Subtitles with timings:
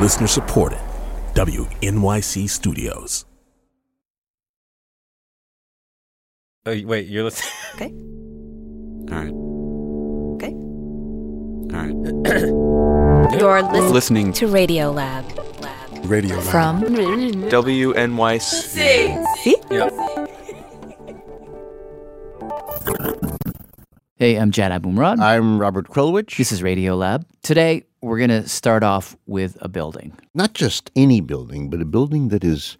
[0.00, 0.78] Listener supported.
[1.34, 3.24] WNYC Studios.
[6.66, 7.52] Oh, wait, you're listening.
[7.76, 7.92] Okay.
[9.12, 9.32] All right.
[10.36, 10.52] Okay.
[11.72, 11.94] All right.
[13.38, 15.24] You're listening, Listening to Radio Lab.
[16.06, 16.46] Radio Lab.
[16.46, 18.40] From WNYC.
[19.42, 19.56] See?
[24.18, 25.20] Hey, I'm Jad Abumrad.
[25.20, 26.38] I'm Robert Krulwich.
[26.38, 27.26] This is Radio Lab.
[27.42, 30.16] Today, we're going to start off with a building.
[30.34, 32.78] Not just any building, but a building that is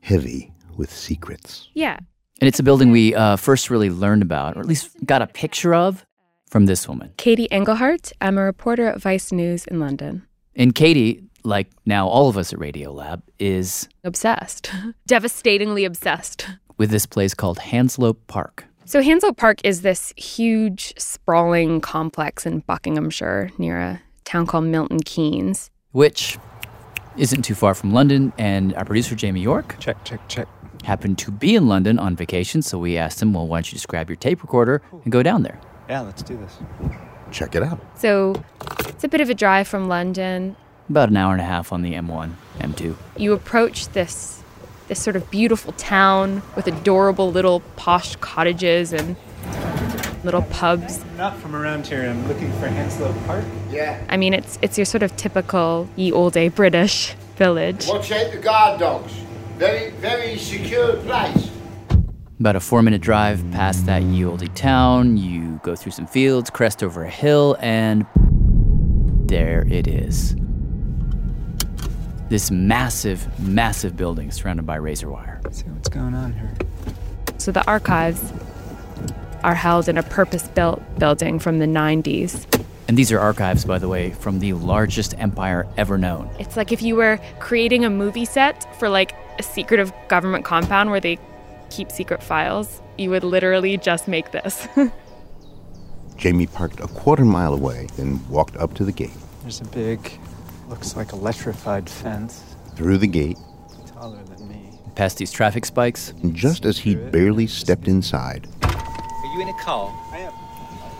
[0.00, 1.68] heavy with secrets.
[1.74, 1.98] Yeah.
[2.40, 5.26] And it's a building we uh, first really learned about, or at least got a
[5.28, 6.04] picture of,
[6.50, 7.12] from this woman.
[7.16, 8.12] Katie Engelhart.
[8.20, 10.26] I'm a reporter at Vice News in London.
[10.56, 14.68] And Katie, like now all of us at Radio Lab, is Obsessed.
[15.06, 16.48] Devastatingly obsessed.
[16.76, 18.64] with this place called Hanslope Park.
[18.88, 25.00] So, Hanslope Park is this huge, sprawling complex in Buckinghamshire near a town called Milton
[25.00, 25.72] Keynes.
[25.90, 26.38] which
[27.16, 28.32] isn't too far from London.
[28.38, 30.46] And our producer, Jamie York, Check, check, check.
[30.84, 32.62] happened to be in London on vacation.
[32.62, 35.20] So we asked him, well, why don't you just grab your tape recorder and go
[35.22, 35.58] down there?
[35.88, 36.58] Yeah, let's do this.
[37.32, 37.80] Check it out.
[37.98, 38.40] So,
[38.86, 40.54] it's a bit of a drive from London.
[40.88, 42.94] About an hour and a half on the M1, M2.
[43.16, 44.44] You approach this
[44.88, 49.16] this sort of beautiful town with adorable little posh cottages and
[50.24, 51.02] little pubs.
[51.02, 52.02] I'm not from around here.
[52.02, 53.44] I'm looking for Hanslope Park.
[53.70, 54.02] Yeah.
[54.08, 57.86] I mean, it's it's your sort of typical ye olde British village.
[57.86, 59.12] Watch out the guard dogs.
[59.56, 61.50] Very, very secure place.
[62.38, 66.50] About a four minute drive past that ye olde town, you go through some fields,
[66.50, 68.06] crest over a hill, and
[69.28, 70.36] there it is.
[72.28, 75.40] This massive, massive building surrounded by razor wire.
[75.44, 76.52] Let's see what's going on here.
[77.38, 78.32] So the archives
[79.44, 82.64] are held in a purpose-built building from the 90s.
[82.88, 86.28] And these are archives, by the way, from the largest empire ever known.
[86.40, 90.90] It's like if you were creating a movie set for like a secretive government compound
[90.90, 91.18] where they
[91.70, 94.66] keep secret files, you would literally just make this.
[96.16, 99.10] Jamie parked a quarter mile away, then walked up to the gate.
[99.42, 100.18] There's a big,
[100.68, 102.56] looks like electrified fence.
[102.74, 103.38] Through the gate,
[103.86, 104.70] Taller than me.
[104.94, 109.58] Past these traffic spikes, and just as he'd barely stepped inside, Are you in a
[109.62, 109.94] car?
[110.12, 110.32] I am.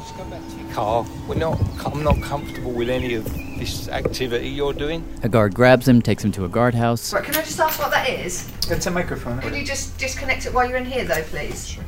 [0.01, 1.07] Just go back to your car.
[1.29, 1.61] We're not.
[1.87, 3.25] I'm not comfortable with any of
[3.59, 5.05] this activity you're doing.
[5.23, 7.13] a guard grabs him, takes him to a guardhouse.
[7.13, 8.51] Right, can I just ask what that is?
[8.71, 9.41] It's a microphone.
[9.41, 11.79] Could you just disconnect it while you're in here, though, please?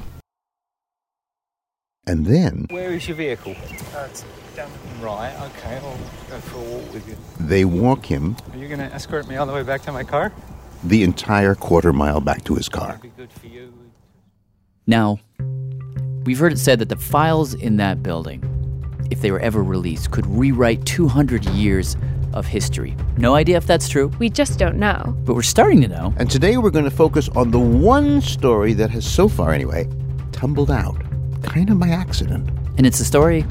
[2.06, 3.54] and then Where is your vehicle?
[3.94, 4.24] Uh, it's
[4.58, 4.70] down.
[5.00, 5.32] Right.
[5.50, 5.76] Okay.
[5.76, 5.98] I'll
[6.28, 7.16] go for a walk with you.
[7.38, 10.02] they walk him Are you going to escort me all the way back to my
[10.04, 10.32] car?
[10.84, 12.98] the entire quarter mile back to his car.
[13.02, 13.72] Be good for you.
[14.86, 15.18] Now,
[16.24, 18.44] we've heard it said that the files in that building,
[19.10, 21.96] if they were ever released, could rewrite 200 years
[22.32, 22.96] of history.
[23.16, 25.16] No idea if that's true, we just don't know.
[25.24, 26.14] but we're starting to know.
[26.16, 29.88] And today we're going to focus on the one story that has so far, anyway,
[30.30, 30.96] tumbled out,
[31.42, 32.48] kind of by accident.
[32.76, 33.44] And it's a story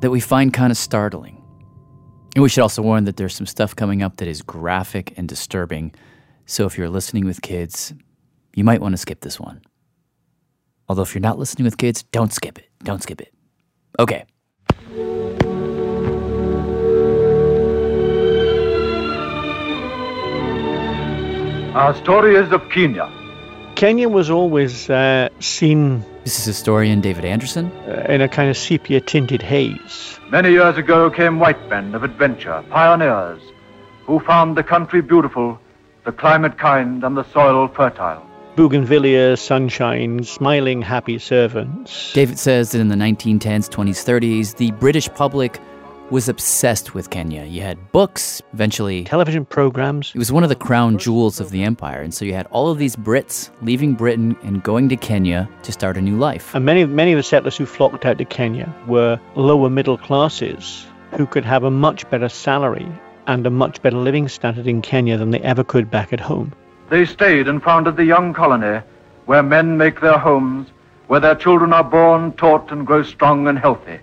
[0.00, 1.36] that we find kind of startling.
[2.34, 5.28] And we should also warn that there's some stuff coming up that is graphic and
[5.28, 5.94] disturbing.
[6.46, 7.92] So if you're listening with kids,
[8.54, 9.62] you might want to skip this one.
[10.88, 12.68] Although if you're not listening with kids, don't skip it.
[12.82, 13.32] Don't skip it.
[13.98, 14.24] Okay.
[21.74, 23.08] Our story is of Kenya.
[23.76, 27.72] Kenya was always uh, seen This is historian David Anderson.
[27.88, 30.18] uh, in a kind of sepia tinted haze.
[30.30, 33.40] Many years ago came white men of adventure, pioneers,
[34.04, 35.58] who found the country beautiful,
[36.04, 38.22] the climate kind, and the soil fertile.
[38.56, 42.12] Bougainvillea, sunshine, smiling, happy servants.
[42.12, 45.58] David says that in the 1910s, 20s, 30s, the British public
[46.10, 47.44] was obsessed with Kenya.
[47.44, 50.12] You had books, eventually television programs.
[50.14, 52.70] It was one of the crown jewels of the empire, and so you had all
[52.70, 56.54] of these Brits leaving Britain and going to Kenya to start a new life.
[56.54, 60.86] And many, many of the settlers who flocked out to Kenya were lower middle classes
[61.16, 62.88] who could have a much better salary
[63.26, 66.52] and a much better living standard in Kenya than they ever could back at home.
[66.88, 68.82] They stayed and founded the young colony
[69.26, 70.68] where men make their homes,
[71.06, 74.00] where their children are born, taught, and grow strong and healthy.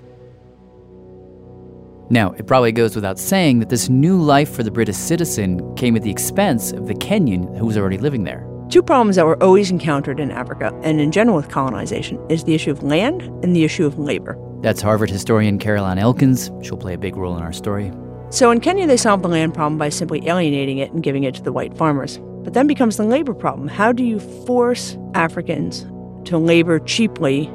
[2.09, 5.95] Now, it probably goes without saying that this new life for the British citizen came
[5.97, 8.47] at the expense of the Kenyan who was already living there.
[8.69, 12.53] Two problems that were always encountered in Africa and in general with colonization is the
[12.53, 14.37] issue of land and the issue of labor.
[14.61, 16.49] That's Harvard historian Caroline Elkins.
[16.63, 17.91] She'll play a big role in our story.
[18.29, 21.35] So in Kenya, they solved the land problem by simply alienating it and giving it
[21.35, 22.19] to the white farmers.
[22.43, 23.67] But then becomes the labor problem.
[23.67, 25.85] How do you force Africans
[26.25, 27.47] to labor cheaply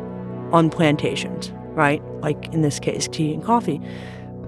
[0.50, 2.02] on plantations, right?
[2.20, 3.80] Like in this case, tea and coffee.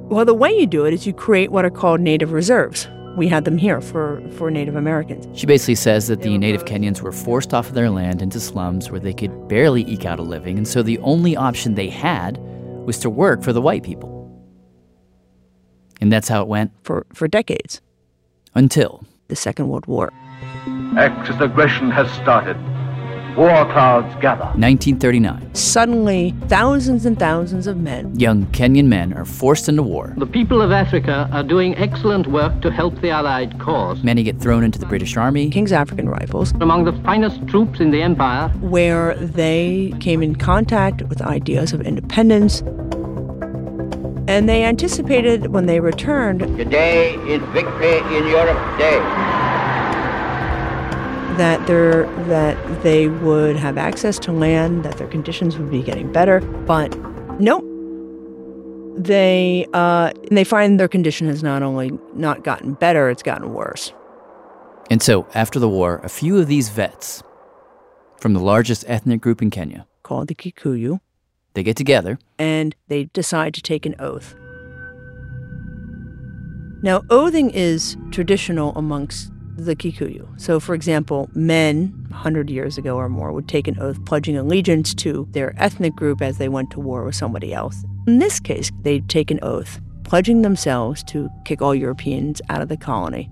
[0.08, 2.86] Well, the way you do it is you create what are called native reserves.
[3.16, 5.26] We had them here for, for Native Americans.
[5.38, 8.90] She basically says that the native Kenyans were forced off of their land into slums
[8.90, 12.38] where they could barely eke out a living, and so the only option they had
[12.84, 14.10] was to work for the white people.
[16.02, 17.80] And that's how it went for, for decades.
[18.54, 20.12] Until the Second World War.
[20.98, 22.56] Axis aggression has started.
[23.36, 24.44] War clouds gather.
[24.44, 25.54] 1939.
[25.56, 30.14] Suddenly, thousands and thousands of men, young Kenyan men, are forced into war.
[30.16, 34.04] The people of Africa are doing excellent work to help the Allied cause.
[34.04, 35.50] Many get thrown into the British Army.
[35.50, 36.52] King's African Rifles.
[36.60, 38.50] Among the finest troops in the empire.
[38.60, 42.60] Where they came in contact with ideas of independence.
[44.28, 46.40] And they anticipated when they returned.
[46.56, 49.43] Today is victory in Europe Day
[51.36, 56.12] that they're that they would have access to land, that their conditions would be getting
[56.12, 56.40] better.
[56.40, 56.96] But
[57.40, 57.64] nope.
[58.96, 63.92] They uh, they find their condition has not only not gotten better, it's gotten worse.
[64.90, 67.22] And so, after the war, a few of these vets
[68.18, 71.00] from the largest ethnic group in Kenya, called the Kikuyu,
[71.54, 74.34] they get together and they decide to take an oath.
[76.82, 80.28] Now, oathing is traditional amongst the Kikuyu.
[80.40, 84.94] So, for example, men 100 years ago or more would take an oath pledging allegiance
[84.94, 87.84] to their ethnic group as they went to war with somebody else.
[88.06, 92.68] In this case, they'd take an oath pledging themselves to kick all Europeans out of
[92.68, 93.30] the colony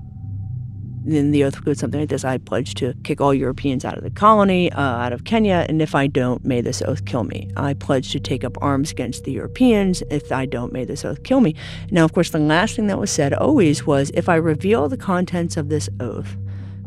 [1.05, 4.05] then the oath goes something like this I pledge to kick all Europeans out of
[4.05, 7.51] the colony, uh, out of Kenya, and if I don't, may this oath kill me.
[7.57, 10.03] I pledge to take up arms against the Europeans.
[10.11, 11.55] If I don't, may this oath kill me.
[11.91, 14.97] Now, of course, the last thing that was said always was if I reveal the
[14.97, 16.37] contents of this oath,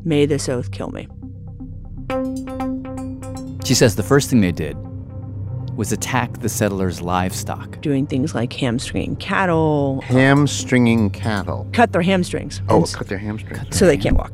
[0.03, 1.07] may this oath kill me.
[3.65, 4.77] She says the first thing they did
[5.75, 7.81] was attack the settlers' livestock.
[7.81, 10.01] Doing things like hamstringing cattle.
[10.01, 11.67] Hamstringing cattle.
[11.73, 12.61] Cut their hamstrings.
[12.69, 13.59] Oh, cut their hamstrings.
[13.59, 14.33] Cut so they can't walk.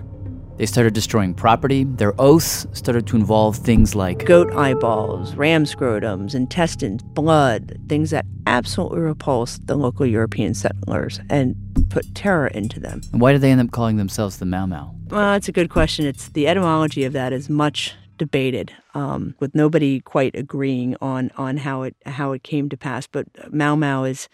[0.57, 1.85] They started destroying property.
[1.85, 8.27] Their oaths started to involve things like goat eyeballs, ram scrotums, intestines, blood, things that
[8.45, 11.55] absolutely repulsed the local European settlers and
[11.89, 13.01] put terror into them.
[13.11, 14.93] And why did they end up calling themselves the Mau Mau?
[15.09, 16.05] Well, it's a good question.
[16.05, 21.57] It's the etymology of that is much debated, um, with nobody quite agreeing on on
[21.57, 23.07] how it how it came to pass.
[23.07, 24.29] But Mau Mau is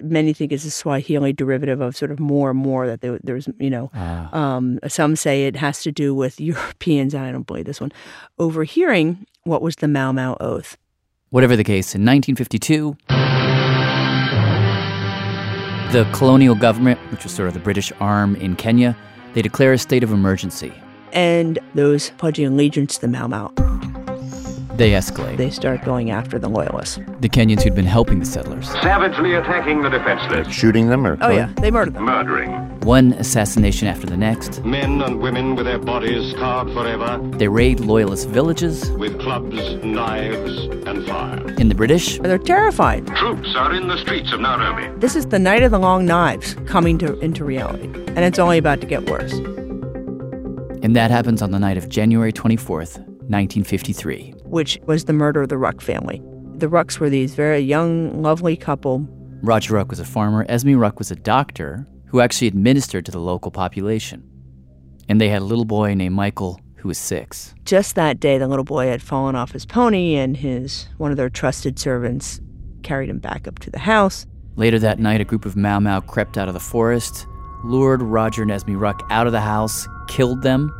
[0.00, 3.46] many think is a Swahili derivative of sort of more and more that there, there's
[3.58, 4.34] you know ah.
[4.34, 7.14] um, some say it has to do with Europeans.
[7.14, 7.92] I don't believe this one
[8.38, 10.78] overhearing what was the Mau Mau oath.
[11.28, 12.96] Whatever the case, in 1952.
[15.92, 18.96] The colonial government, which was sort of the British arm in Kenya,
[19.34, 20.72] they declare a state of emergency
[21.12, 23.52] and those pledging allegiance to the Mau Mau.
[24.76, 25.38] They escalate.
[25.38, 26.96] They start going after the loyalists.
[27.20, 28.68] The Kenyans who'd been helping the settlers.
[28.82, 30.54] Savagely attacking the defenseless.
[30.54, 32.04] Shooting them or Oh yeah, they murdered them.
[32.04, 32.50] Murdering.
[32.80, 34.62] One assassination after the next.
[34.66, 37.18] Men and women with their bodies scarred forever.
[37.38, 38.90] They raid loyalist villages.
[38.92, 40.52] With clubs, knives,
[40.86, 41.54] and fire.
[41.58, 42.18] In the British.
[42.18, 43.06] They're terrified.
[43.16, 44.88] Troops are in the streets of Nairobi.
[45.00, 47.86] This is the night of the long knives coming to, into reality.
[48.08, 49.32] And it's only about to get worse.
[50.86, 54.34] And that happens on the night of January 24th, 1953.
[54.44, 56.22] Which was the murder of the Ruck family.
[56.58, 59.04] The Rucks were these very young, lovely couple.
[59.42, 60.46] Roger Ruck was a farmer.
[60.48, 64.22] Esme Ruck was a doctor who actually administered to the local population.
[65.08, 67.52] And they had a little boy named Michael who was six.
[67.64, 71.16] Just that day, the little boy had fallen off his pony, and his one of
[71.16, 72.40] their trusted servants
[72.84, 74.24] carried him back up to the house.
[74.54, 77.26] Later that night, a group of Mau Mau crept out of the forest
[77.66, 80.72] lured Roger and Esme Ruck out of the house, killed them,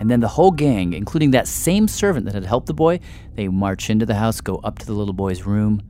[0.00, 3.00] and then the whole gang, including that same servant that had helped the boy,
[3.34, 5.82] they march into the house, go up to the little boy's room,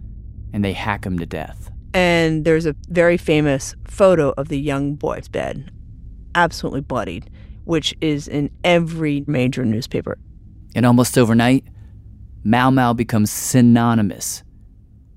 [0.52, 1.70] and they hack him to death.
[1.94, 5.70] And there's a very famous photo of the young boy's bed,
[6.34, 7.30] absolutely bloodied,
[7.64, 10.18] which is in every major newspaper.
[10.74, 11.64] And almost overnight,
[12.44, 14.42] Mau Mau becomes synonymous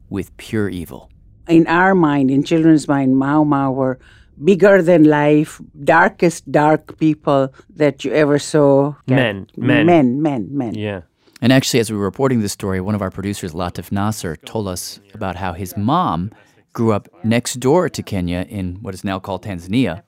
[0.10, 1.10] with pure evil.
[1.48, 4.00] In our mind, in children's mind, Mau Mau were
[4.44, 8.96] bigger than life, darkest dark people that you ever saw.
[9.08, 9.86] Men, men.
[9.86, 10.74] Men, men, men.
[10.74, 11.02] Yeah.
[11.42, 14.68] And actually, as we were reporting this story, one of our producers, Latif Nasser, told
[14.68, 16.32] us about how his mom
[16.74, 20.04] grew up next door to Kenya in what is now called Tanzania.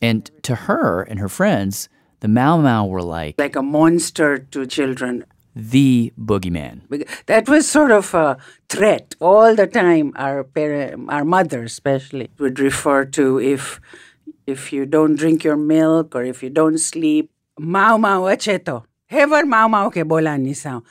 [0.00, 1.88] And to her and her friends,
[2.20, 5.24] the Mau Mau were like Like a monster to children.
[5.56, 6.82] The boogeyman.
[7.26, 8.36] That was sort of a
[8.68, 10.12] threat all the time.
[10.16, 13.80] Our parent, our mother especially, would refer to if
[14.46, 18.84] if you don't drink your milk or if you don't sleep, mau mau acheto.
[19.06, 20.82] Hever mau mau ke bola nisao.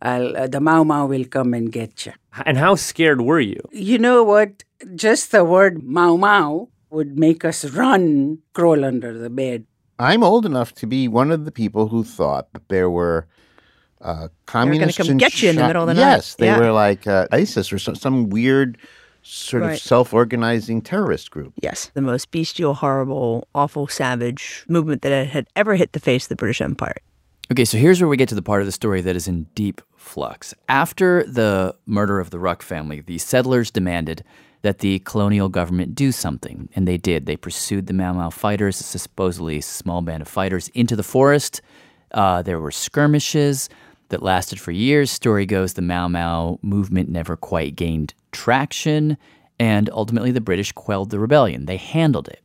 [0.00, 2.12] I'll, uh, the mau mau will come and get you.
[2.46, 3.60] And how scared were you?
[3.70, 4.64] You know what?
[4.94, 9.64] Just the word mau mau would make us run, crawl under the bed.
[9.98, 13.26] I'm old enough to be one of the people who thought that there were
[14.02, 16.00] uh, communists come in get you in the middle of the night.
[16.00, 16.58] Yes, they Yeah.
[16.58, 18.76] were like uh, ISIS or some, some weird
[19.22, 19.72] sort Right.
[19.74, 21.52] of self-organizing terrorist group.
[21.62, 26.28] Yes, the most bestial, horrible, awful, savage movement that had ever hit the face of
[26.30, 26.96] the British Empire.
[27.50, 29.44] Okay, so here's where we get to the part of the story that is in
[29.54, 30.54] deep flux.
[30.68, 34.24] After the murder of the Ruck family, the settlers demanded
[34.62, 37.26] that the colonial government do something, and they did.
[37.26, 41.60] They pursued the Mau Mau fighters, a supposedly small band of fighters, into the forest.
[42.12, 43.68] Uh, there were skirmishes
[44.12, 45.10] that lasted for years.
[45.10, 49.18] Story goes the Mau Mau movement never quite gained traction,
[49.58, 51.66] and ultimately the British quelled the rebellion.
[51.66, 52.40] They handled it.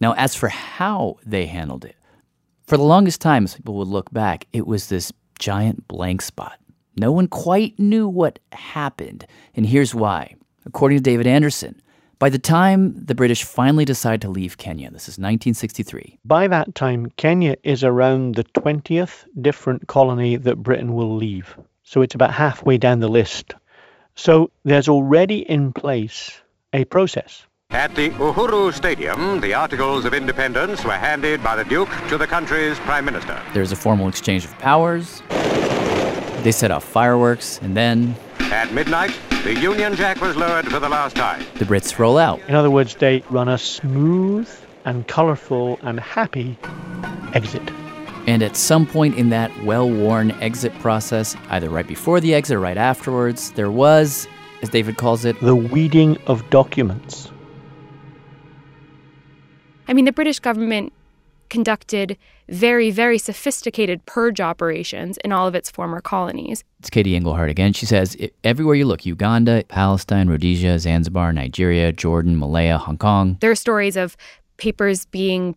[0.00, 1.96] Now, as for how they handled it,
[2.66, 6.58] for the longest time, as people would look back, it was this giant blank spot.
[6.96, 9.26] No one quite knew what happened.
[9.54, 10.36] And here's why.
[10.64, 11.81] According to David Anderson,
[12.22, 16.72] by the time the British finally decide to leave Kenya, this is 1963, By that
[16.76, 21.56] time, Kenya is around the 20th different colony that Britain will leave.
[21.82, 23.54] So it's about halfway down the list.
[24.14, 26.40] So there's already in place
[26.72, 27.44] a process.
[27.70, 32.28] At the Uhuru Stadium, the Articles of Independence were handed by the Duke to the
[32.28, 33.36] country's Prime Minister.
[33.52, 35.24] there's a formal exchange of powers.
[36.44, 39.10] They set off fireworks, and then At midnight,
[39.44, 41.44] the Union Jack was lowered for the last time.
[41.56, 42.40] the Brits roll out.
[42.48, 44.48] In other words, they run a smooth
[44.84, 46.56] and colourful and happy
[47.34, 47.62] exit.
[48.28, 52.56] And at some point in that well worn exit process, either right before the exit
[52.56, 54.28] or right afterwards, there was,
[54.62, 57.32] as David calls it, the weeding of documents.
[59.88, 60.92] I mean, the British government
[61.52, 62.16] conducted
[62.48, 66.64] very, very sophisticated purge operations in all of its former colonies.
[66.80, 67.74] It's Katie Engelhart again.
[67.74, 73.36] She says everywhere you look Uganda, Palestine, Rhodesia, Zanzibar, Nigeria, Jordan, Malaya, Hong Kong.
[73.40, 74.16] There are stories of
[74.56, 75.54] papers being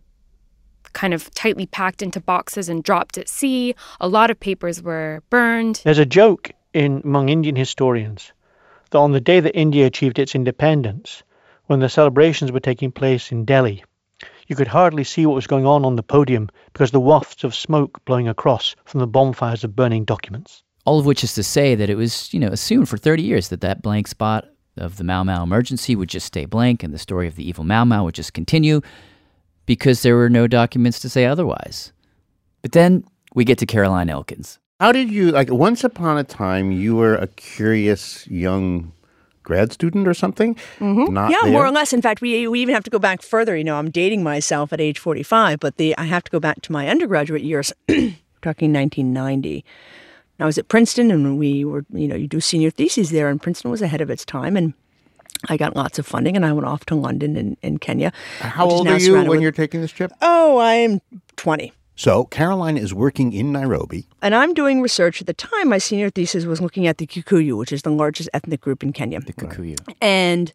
[0.92, 3.74] kind of tightly packed into boxes and dropped at sea.
[4.02, 5.82] A lot of papers were burned.
[5.86, 8.34] There's a joke in among Indian historians
[8.92, 11.24] that on the day that India achieved its independence,
[11.68, 13.84] when the celebrations were taking place in Delhi,
[14.48, 17.56] you could hardly see what was going on on the podium because the wafts of
[17.56, 20.64] smoke blowing across from the bonfires of burning documents.
[20.86, 23.50] All of which is to say that it was, you know, assumed for 30 years
[23.50, 24.46] that that blank spot
[24.78, 27.64] of the Mau Mau emergency would just stay blank and the story of the evil
[27.64, 28.82] Mau Mau would just continue
[29.66, 31.92] because there were no documents to say otherwise.
[32.62, 34.60] But then we get to Caroline Elkins.
[34.80, 35.50] How did you like?
[35.50, 38.92] Once upon a time, you were a curious young
[39.46, 40.56] grad student or something.
[40.80, 41.10] Mhm.
[41.10, 41.54] Not yeah, there?
[41.54, 41.94] more or less.
[41.94, 43.56] In fact, we, we even have to go back further.
[43.56, 46.62] You know, I'm dating myself at age 45, but the I have to go back
[46.64, 49.64] to my undergraduate years, talking 1990.
[50.38, 53.42] I was at Princeton, and we were, you know, you do senior theses there, and
[53.42, 54.74] Princeton was ahead of its time, and
[55.48, 58.12] I got lots of funding, and I went off to London and, and Kenya.
[58.40, 60.12] How old are you when with- you're taking this trip?
[60.22, 61.00] Oh, I'm
[61.38, 61.72] 20.
[61.96, 64.08] So Caroline is working in Nairobi.
[64.22, 65.70] And I'm doing research at the time.
[65.70, 68.92] My senior thesis was looking at the Kikuyu, which is the largest ethnic group in
[68.92, 69.22] Kenya.
[69.22, 69.78] The Kikuyu.
[70.02, 70.52] And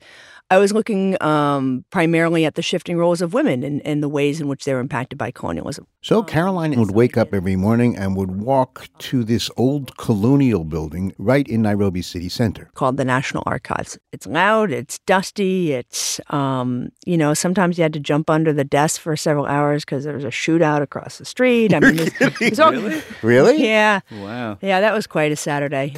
[0.52, 4.40] I was looking um, primarily at the shifting roles of women and, and the ways
[4.40, 5.86] in which they were impacted by colonialism.
[6.02, 11.14] So Caroline would wake up every morning and would walk to this old colonial building
[11.18, 12.68] right in Nairobi city center.
[12.74, 13.96] Called the National Archives.
[14.12, 18.64] It's loud, it's dusty, it's, um, you know, sometimes you had to jump under the
[18.64, 21.72] desk for several hours because there was a shootout across the street.
[21.74, 23.02] I mean, it's, it's all- Really?
[23.22, 23.62] Really?
[23.64, 24.00] Yeah.
[24.10, 24.58] Wow.
[24.62, 25.94] Yeah, that was quite a Saturday.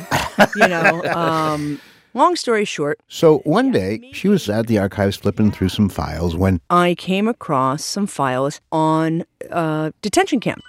[0.57, 1.81] you know, um,
[2.15, 6.37] long story short, So one day she was at the archives flipping through some files
[6.37, 10.63] when I came across some files on uh, detention camp.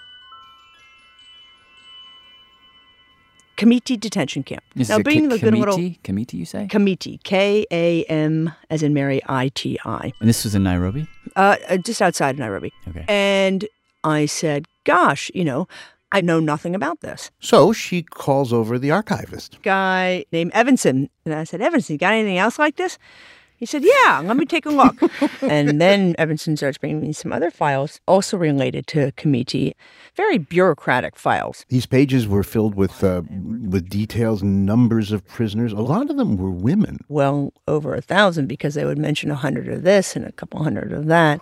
[3.56, 4.64] Kamiti detention camp.
[4.76, 6.00] This now, is being the good little Kamiti?
[6.02, 6.68] Kamiti, you say?
[6.70, 11.08] Kamiti, K A M as in Mary I T I, And this was in Nairobi?
[11.36, 12.74] uh, uh, just outside of Nairobi.
[12.88, 13.06] Okay.
[13.08, 13.66] And
[14.04, 15.68] I said, "Gosh, you know,
[16.14, 19.58] I know nothing about this." so she calls over the archivist.
[19.64, 22.98] Guy named Evanson, and I said, "Evanson, you got anything else like this?"
[23.64, 24.98] He said, Yeah, let me take a look.
[25.42, 29.72] and then Evanson starts bringing me some other files also related to Kamiti,
[30.18, 31.66] very bureaucratic files.
[31.70, 35.72] These pages were filled with uh, with details numbers of prisoners.
[35.72, 37.00] A lot of them were women.
[37.08, 40.62] Well, over a thousand because they would mention a hundred of this and a couple
[40.62, 41.40] hundred of that.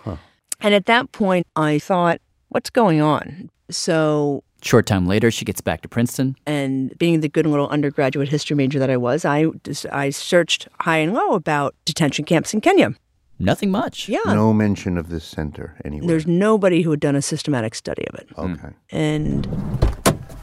[0.60, 3.50] And at that point, I thought, What's going on?
[3.68, 6.36] So Short time later, she gets back to Princeton.
[6.46, 10.68] and being the good little undergraduate history major that I was, I just, I searched
[10.80, 12.94] high and low about detention camps in Kenya.
[13.40, 14.08] Nothing much.
[14.08, 14.20] Yeah.
[14.26, 16.06] No mention of this center anywhere.
[16.06, 18.28] There's nobody who had done a systematic study of it.
[18.38, 18.68] Okay.
[18.90, 18.96] Hmm.
[18.96, 19.44] And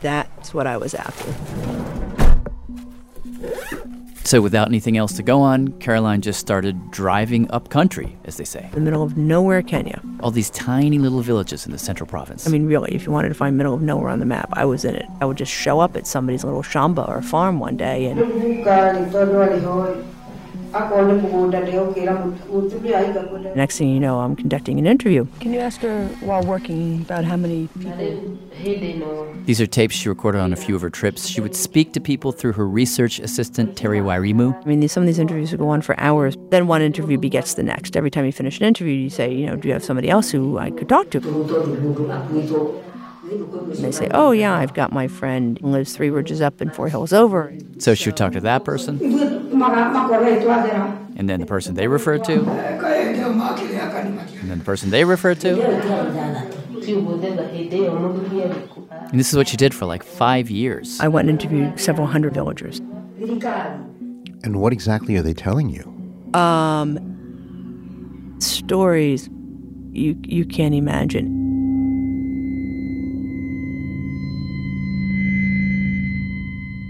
[0.01, 1.33] that's what I was after.
[4.23, 8.43] So, without anything else to go on, Caroline just started driving up country, as they
[8.43, 8.65] say.
[8.65, 10.01] In the middle of nowhere, Kenya.
[10.19, 12.45] All these tiny little villages in the central province.
[12.45, 14.65] I mean, really, if you wanted to find middle of nowhere on the map, I
[14.65, 15.05] was in it.
[15.21, 18.19] I would just show up at somebody's little shamba or farm one day and
[23.55, 25.25] next thing you know, I'm conducting an interview.
[25.39, 28.37] Can you ask her while working about how many people?
[29.45, 31.27] These are tapes she recorded on a few of her trips.
[31.27, 34.61] She would speak to people through her research assistant, Terry Wairimu.
[34.61, 36.35] I mean, some of these interviews would go on for hours.
[36.49, 37.95] Then one interview begets the next.
[37.95, 40.29] Every time you finish an interview, you say, you know, do you have somebody else
[40.29, 42.83] who I could talk to?
[43.29, 46.73] And they say, oh, yeah, I've got my friend who lives three ridges up and
[46.73, 47.53] four hills over.
[47.77, 54.49] So she would talk to that person, and then the person they referred to, and
[54.49, 56.59] then the person they referred to.
[59.11, 60.99] And this is what she did for like five years.
[60.99, 62.79] I went and interviewed several hundred villagers.
[64.43, 65.83] And what exactly are they telling you?
[66.39, 66.97] Um,
[68.39, 69.29] stories
[69.91, 71.38] you you can't imagine.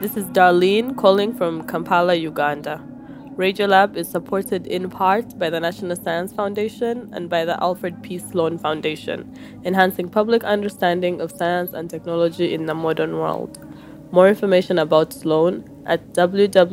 [0.00, 2.82] This is Darlene calling from Kampala, Uganda.
[3.36, 8.18] Radiolab is supported in part by the National Science Foundation and by the Alfred P.
[8.18, 9.30] Sloan Foundation,
[9.64, 13.58] enhancing public understanding of science and technology in the modern world.
[14.10, 16.64] More information about Sloan at www.sloan.org.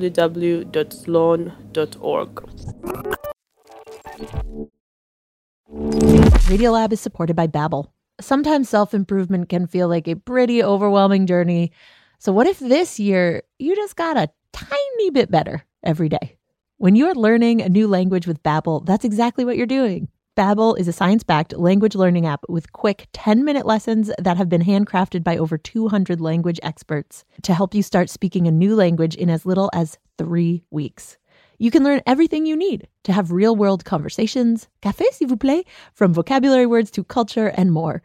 [6.48, 7.90] Radiolab is supported by Babbel.
[8.20, 11.72] Sometimes self-improvement can feel like a pretty overwhelming journey.
[12.18, 16.38] So what if this year you just got a tiny bit better every day?
[16.78, 20.08] When you're learning a new language with Babbel, that's exactly what you're doing.
[20.36, 25.24] Babbel is a science-backed language learning app with quick 10-minute lessons that have been handcrafted
[25.24, 29.48] by over 200 language experts to help you start speaking a new language in as
[29.48, 31.18] little as 3 weeks.
[31.60, 36.14] You can learn everything you need to have real-world conversations, café s'il vous plaît, from
[36.14, 38.02] vocabulary words to culture and more.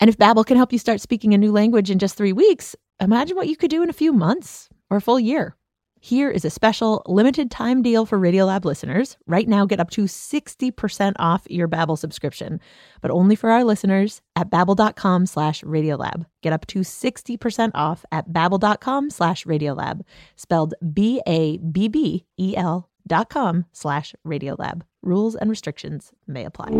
[0.00, 2.74] And if Babbel can help you start speaking a new language in just 3 weeks,
[3.00, 5.54] imagine what you could do in a few months or a full year.
[6.00, 9.16] Here is a special limited time deal for Radiolab listeners.
[9.26, 12.60] Right now, get up to 60% off your Babbel subscription,
[13.00, 16.26] but only for our listeners at babbel.com slash Radiolab.
[16.42, 20.02] Get up to 60% off at babbel.com slash Radiolab,
[20.36, 24.82] spelled B-A-B-B-E-L dot com slash Radiolab.
[25.02, 26.70] Rules and restrictions may apply.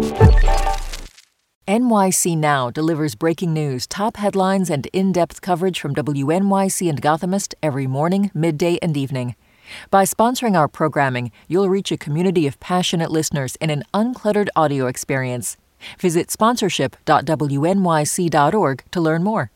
[1.66, 7.54] NYC Now delivers breaking news, top headlines, and in depth coverage from WNYC and Gothamist
[7.62, 9.34] every morning, midday, and evening.
[9.90, 14.88] By sponsoring our programming, you'll reach a community of passionate listeners in an uncluttered audio
[14.88, 15.56] experience.
[15.98, 19.50] Visit sponsorship.wnyc.org to learn more.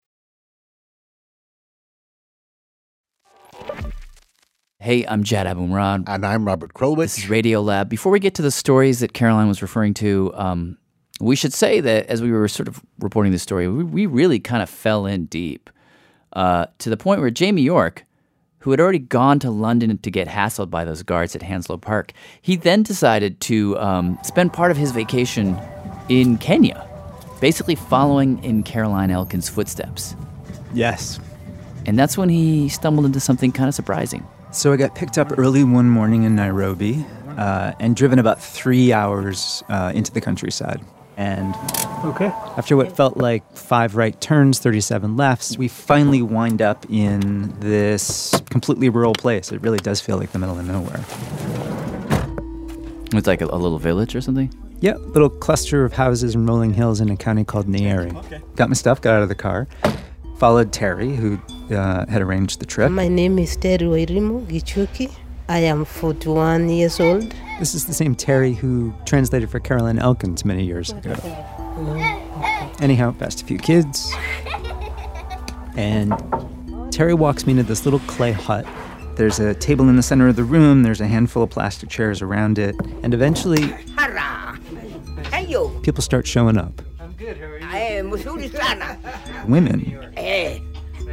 [4.81, 6.05] Hey, I'm Jad Abumrad.
[6.07, 6.99] And I'm Robert Krulwich.
[6.99, 7.89] This is Radio Lab.
[7.89, 10.79] Before we get to the stories that Caroline was referring to, um,
[11.21, 14.39] we should say that as we were sort of reporting this story, we, we really
[14.39, 15.69] kind of fell in deep
[16.35, 18.05] uh, to the point where Jamie York,
[18.61, 22.13] who had already gone to London to get hassled by those guards at Hanslope Park.
[22.41, 25.59] He then decided to um, spend part of his vacation
[26.09, 26.89] in Kenya,
[27.41, 30.15] basically following in Caroline Elkins' footsteps.
[30.73, 31.19] Yes.
[31.85, 34.25] And that's when he stumbled into something kind of surprising.
[34.51, 37.05] So I got picked up early one morning in Nairobi
[37.37, 40.81] uh, and driven about three hours uh, into the countryside.
[41.17, 41.55] And
[42.05, 42.27] Okay.
[42.57, 48.41] after what felt like five right turns, 37 lefts, we finally wind up in this
[48.51, 49.53] completely rural place.
[49.53, 51.05] It really does feel like the middle of nowhere.
[53.17, 54.53] It's like a, a little village or something.
[54.81, 58.13] Yeah, little cluster of houses and rolling hills in a county called Nyeri.
[58.55, 59.67] Got my stuff, got out of the car,
[60.39, 61.39] followed Terry, who
[61.71, 62.91] uh, had arranged the trip.
[62.91, 65.13] My name is Terry Wairimu Gichuki.
[65.49, 67.35] I am 41 years old.
[67.59, 71.15] This is the same Terry who translated for Caroline Elkins many years ago.
[72.81, 74.13] Anyhow, passed a few kids.
[75.77, 76.13] And
[76.93, 78.67] Terry walks me into this little clay hut.
[79.17, 82.23] There's a table in the center of the room, there's a handful of plastic chairs
[82.23, 83.75] around it, and eventually
[85.83, 86.81] people start showing up.
[87.01, 87.15] I am
[88.03, 88.97] mzuri sana.
[89.49, 89.99] Women.
[90.17, 90.61] Eh.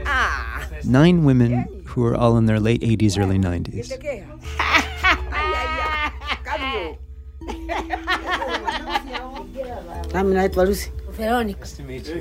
[0.06, 0.68] Ah.
[0.84, 3.90] Nine women who are all in their late 80s, early 90s.
[10.14, 10.66] Nami naitwa
[11.12, 11.68] Veronica.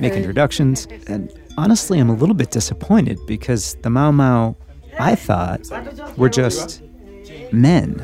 [0.00, 0.86] make introductions.
[1.06, 4.56] And honestly, I'm a little bit disappointed because the Mau Mau,
[4.98, 5.60] I thought,
[6.16, 6.82] were just
[7.52, 7.98] men,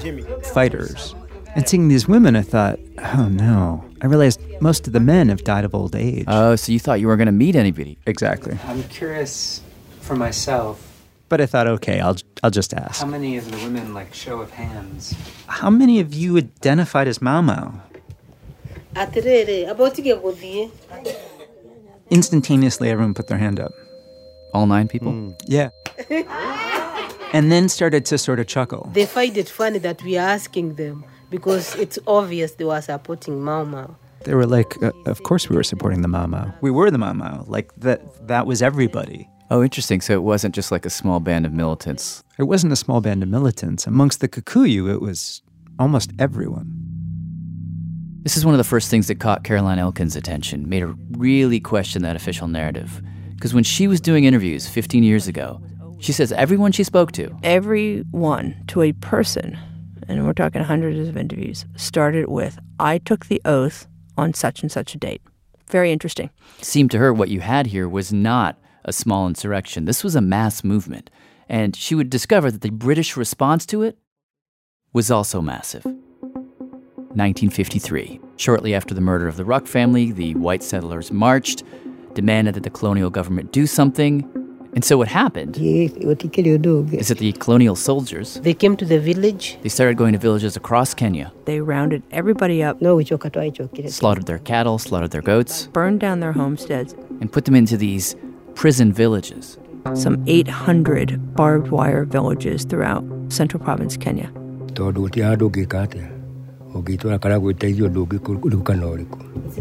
[0.55, 1.15] fighters.
[1.55, 2.79] And seeing these women, I thought,
[3.15, 3.85] oh no.
[4.03, 6.25] I realized most of the men have died of old age.
[6.27, 7.99] Oh, so you thought you weren't going to meet anybody?
[8.07, 8.59] Exactly.
[8.67, 9.63] I'm curious
[10.01, 10.87] for myself.
[11.29, 13.01] But I thought, okay, I'll, I'll just ask.
[13.01, 15.15] How many of the women, like, show of hands?
[15.47, 17.73] How many of you identified as Mau Mau?
[18.97, 20.71] Atirere, abotige godie.
[22.11, 23.73] Instantaneously, everyone put their hand up.
[24.53, 25.13] All nine people?
[25.13, 25.31] Hmm.
[25.47, 25.71] Yeah.
[27.33, 28.91] And then started to sort of chuckle.
[28.93, 33.41] They find it funny that we are asking them because it's obvious they were supporting
[33.41, 33.97] Mau Mau.
[34.25, 36.53] They were like, uh, of course we were supporting the Mau Mau.
[36.61, 37.45] We were the Mau Mau.
[37.47, 39.29] Like, that, that was everybody.
[39.51, 40.01] Oh, interesting.
[40.01, 42.23] So it wasn't just like a small band of militants.
[42.39, 43.87] It wasn't a small band of militants.
[43.87, 45.43] Amongst the Kikuyu, it was
[45.79, 46.71] almost everyone.
[48.23, 51.59] This is one of the first things that caught Caroline Elkins' attention, made her really
[51.59, 53.03] question that official narrative.
[53.35, 55.63] Because when she was doing interviews 15 years ago,
[55.99, 59.59] she says everyone she spoke to, Everyone to a person,
[60.11, 64.71] and we're talking hundreds of interviews, started with, I took the oath on such and
[64.71, 65.23] such a date.
[65.69, 66.31] Very interesting.
[66.61, 69.85] seemed to her what you had here was not a small insurrection.
[69.85, 71.11] This was a mass movement.
[71.49, 73.99] And she would discover that the British response to it
[74.93, 75.85] was also massive.
[75.85, 78.21] 1953.
[78.37, 81.63] Shortly after the murder of the Ruck family, the white settlers marched,
[82.15, 84.29] demanded that the colonial government do something.
[84.73, 85.93] And so what happened is
[87.09, 89.59] that the colonial soldiers They came to the village.
[89.63, 94.79] they started going to villages across Kenya, They rounded everybody up, No, slaughtered their cattle,
[94.79, 96.95] slaughtered their goats, burned down their homesteads.
[97.21, 98.15] and put them into these
[98.55, 99.59] prison villages.
[99.95, 104.31] Some 800 barbed wire villages throughout central province Kenya.
[104.75, 106.07] tondå tia ndå ngä ka atä
[106.75, 109.19] å ngä tå ra kana gwä teithio ndå ngä kå rä kana å rä kå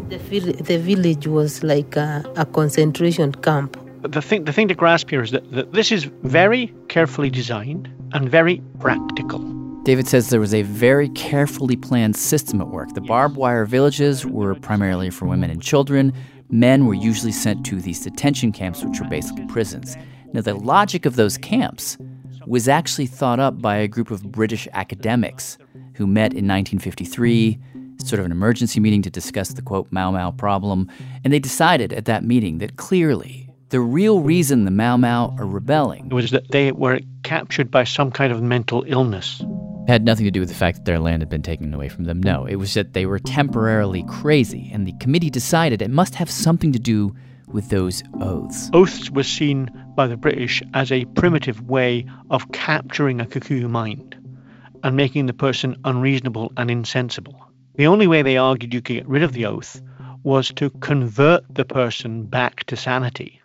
[0.09, 3.77] The, the village was like a, a concentration camp.
[4.01, 7.89] The thing, the thing to grasp here is that, that this is very carefully designed
[8.13, 9.39] and very practical.
[9.83, 12.93] David says there was a very carefully planned system at work.
[12.93, 16.13] The barbed wire villages were primarily for women and children.
[16.49, 19.97] Men were usually sent to these detention camps, which were basically prisons.
[20.31, 21.97] Now, the logic of those camps
[22.47, 25.57] was actually thought up by a group of British academics
[25.95, 27.59] who met in 1953,
[27.97, 30.87] sort of an emergency meeting to discuss the quote Mau Mau problem.
[31.25, 35.45] And they decided at that meeting that clearly the real reason the Mau Mau are
[35.45, 39.41] rebelling was that they were captured by some kind of mental illness.
[39.41, 41.89] It had nothing to do with the fact that their land had been taken away
[41.89, 42.21] from them.
[42.21, 46.29] No, it was that they were temporarily crazy, and the committee decided it must have
[46.29, 47.15] something to do
[47.47, 48.69] with those oaths.
[48.73, 54.15] Oaths were seen by the British as a primitive way of capturing a Kikuyu mind
[54.83, 57.51] and making the person unreasonable and insensible.
[57.75, 59.81] The only way they argued you could get rid of the oath
[60.23, 63.41] was to convert the person back to sanity.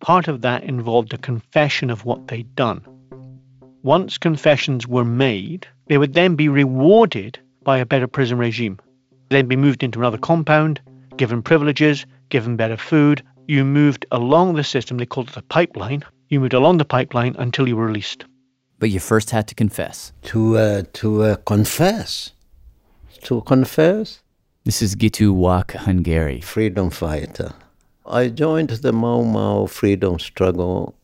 [0.00, 2.84] Part of that involved a confession of what they'd done.
[3.82, 8.78] Once confessions were made, they would then be rewarded by a better prison regime.
[9.30, 10.80] They'd be moved into another compound,
[11.16, 13.22] given privileges, given better food.
[13.48, 16.04] You moved along the system, they called it the pipeline.
[16.28, 18.24] You moved along the pipeline until you were released.
[18.78, 20.12] But you first had to confess.
[20.22, 22.32] To uh, to uh, confess,
[23.22, 24.22] to confess.
[24.64, 26.42] This is Gitu wa Kahengeri.
[26.42, 27.54] Freedom fighter.
[28.08, 30.94] I joined the Mau Mau freedom struggle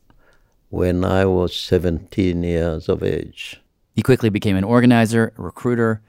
[0.69, 3.61] when I was 17 years of age.
[3.97, 6.01] He quickly became an organizer, a recruiter,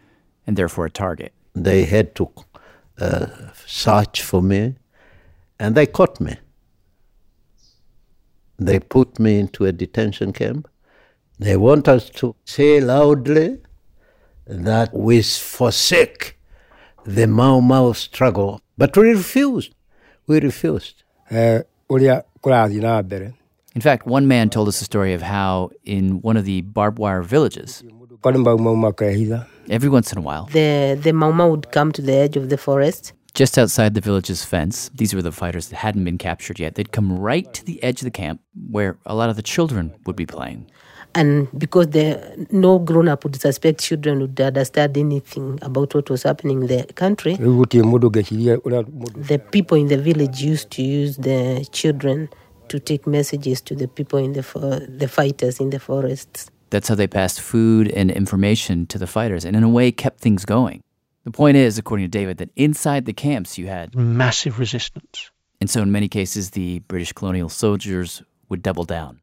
[0.45, 1.33] and therefore a target.
[1.55, 2.29] They had to
[2.99, 3.25] uh,
[3.65, 4.75] search for me,
[5.59, 6.37] and they caught me.
[8.59, 10.69] They put me into a detention camp.
[11.39, 13.57] They want us to say loudly
[14.45, 16.37] that we forsake
[17.03, 19.73] the Mau Mau struggle, but we refused.
[20.27, 20.95] We refused.
[21.31, 23.33] Eh, ũrĩa kũrathiĩ na mbere
[23.75, 26.99] In fact, one man told us a story of how, in one of the barbed
[26.99, 27.83] wire villages,
[28.21, 32.01] kwarĩ mau mau makehitha every once in a while, The the Mauma would come to
[32.01, 33.13] the edge of the forest.
[33.33, 36.75] just outside the village's fence, these were the fighters that hadn't been captured yet.
[36.75, 39.91] They'd come right to the edge of the camp where a lot of the children
[40.05, 40.67] would be playing.
[41.15, 46.23] And because the no grown up would suspect children would understand anything about what was
[46.23, 50.41] happening in the country, rĩu gũtirĩ mũndũ ũngĩciria ũrĩa mũndũ the people in the village
[50.53, 52.29] used to use the children
[52.69, 56.49] to take messages to the people in the fo- the fighters in the forests.
[56.71, 60.19] That's how they passed food and information to the fighters and, in a way, kept
[60.19, 60.81] things going.
[61.23, 65.29] The point is, according to David, that inside the camps you had Massive resistance.
[65.61, 69.19] And so, in many cases, the British colonial soldiers would double down.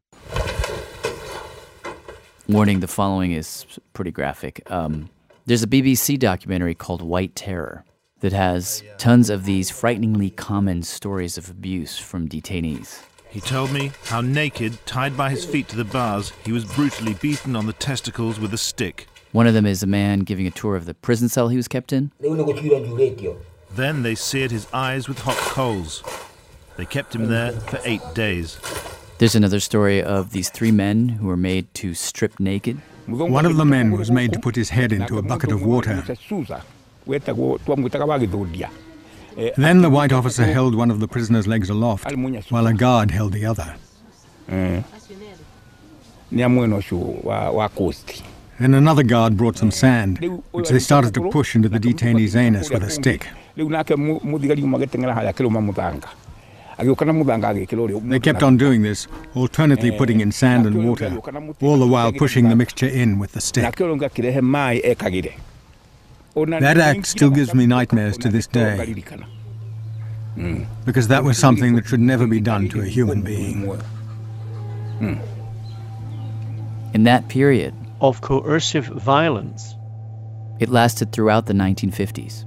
[2.51, 4.69] Warning the following is pretty graphic.
[4.69, 5.09] Um,
[5.45, 7.85] there's a BBC documentary called White Terror
[8.19, 13.03] that has tons of these frighteningly common stories of abuse from detainees.
[13.29, 17.13] He told me how naked, tied by his feet to the bars, he was brutally
[17.13, 19.07] beaten on the testicles with a stick.
[19.31, 21.69] One of them is a man giving a tour of the prison cell he was
[21.69, 22.11] kept in.
[22.21, 23.37] rĩu nĩ gũtuire njurĩtio
[23.73, 26.03] Then they seared his eyes with hot coals.
[26.75, 28.57] They kept him there for eight days.
[29.21, 32.81] There's another story of these three men who were made to strip naked.
[33.05, 36.03] One of the men was made to put his head into a bucket of water.
[39.57, 42.11] Then the white officer held one of the prisoner's legs aloft,
[42.49, 43.75] while a guard held the other.
[48.59, 52.71] Then another guard brought some sand, which they started to push into the detainee's anus
[52.71, 53.27] with a stick.
[56.81, 61.19] They kept on doing this, alternately putting in sand and water,
[61.61, 63.63] all the while pushing the mixture in with the stick.
[66.35, 68.95] That act still gives me nightmares to this day,
[70.35, 70.63] hmm.
[70.85, 73.65] because that was something that should never be done to a human being.
[74.99, 75.15] Hmm.
[76.93, 79.75] In that period, Of coercive violence.
[80.59, 82.45] it lasted throughout the 1950s.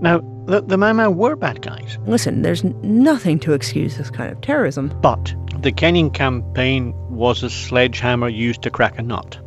[0.00, 1.98] Now, the, the Mau Mau were bad guys.
[2.06, 4.96] Listen, there's nothing to excuse this kind of terrorism.
[5.00, 9.38] But the Kenyan campaign was a sledgehammer used to crack a nut.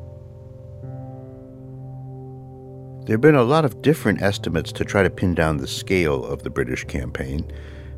[3.05, 6.23] There have been a lot of different estimates to try to pin down the scale
[6.25, 7.49] of the British campaign.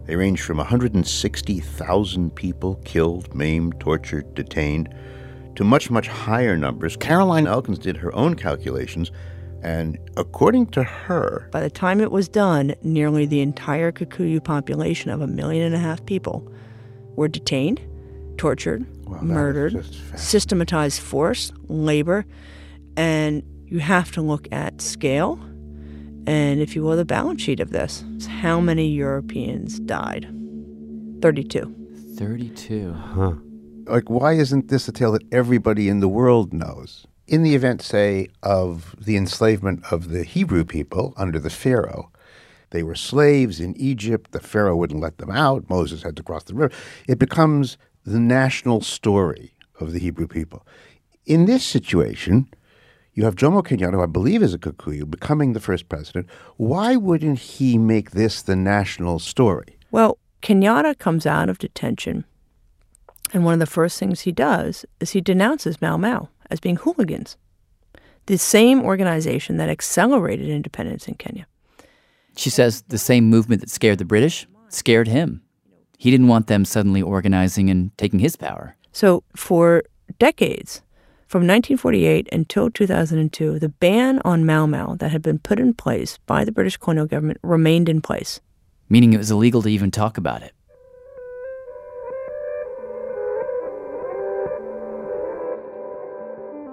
[0.06, 4.94] They range from 160,000 people killed, maimed, tortured, detained,
[5.56, 6.96] to much, much higher numbers.
[6.96, 9.12] Caroline Elkins did her own calculations,
[9.62, 15.12] and according to her, By the time it was done, nearly the entire Kikuyu population
[15.12, 16.52] of a million and a half people
[17.15, 17.82] were detained,
[18.38, 18.86] tortured,
[19.21, 22.26] murdered, systematized force, labor,
[22.97, 25.39] and you have to look at scale
[26.28, 28.04] and, if you will, the balance sheet of this.
[28.28, 30.28] How many Europeans died?
[31.21, 31.76] 32.
[32.15, 32.93] 32.
[32.93, 33.34] Huh.
[33.86, 37.08] Like, why isn't this a tale that everybody in the world knows?
[37.32, 42.12] In the event, say, of the enslavement of the Hebrew people under the Pharaoh,
[42.72, 44.34] they were slaves in Egypt.
[44.34, 45.70] The Pharaoh wouldn't let them out.
[45.70, 46.76] Moses had to cross the river.
[47.08, 50.67] It becomes the national story of the Hebrew people.
[51.26, 52.50] In this situation,
[53.13, 56.28] you have Jomo Kenyatta, who I believe is a Kikuyu, becoming the first president.
[56.58, 59.78] Why wouldn't he make this the national story?
[59.89, 62.26] Well, Kenyatta comes out of detention,
[63.32, 66.76] and one of the first things he does is he denounces Mau Mau as being
[66.76, 67.38] hooligans,
[68.28, 71.48] the same organization that accelerated independence in Kenya.
[72.36, 75.42] She says the same movement that scared the British scared him.
[75.98, 78.76] He didn't want them suddenly organizing and taking his power.
[78.92, 79.84] So, for
[80.20, 80.82] decades,
[81.28, 86.18] from 1948 until 2002, the ban on Mau Mau that had been put in place
[86.26, 88.40] by the British colonial government remained in place.
[88.90, 90.54] meaning it was illegal to even talk about it.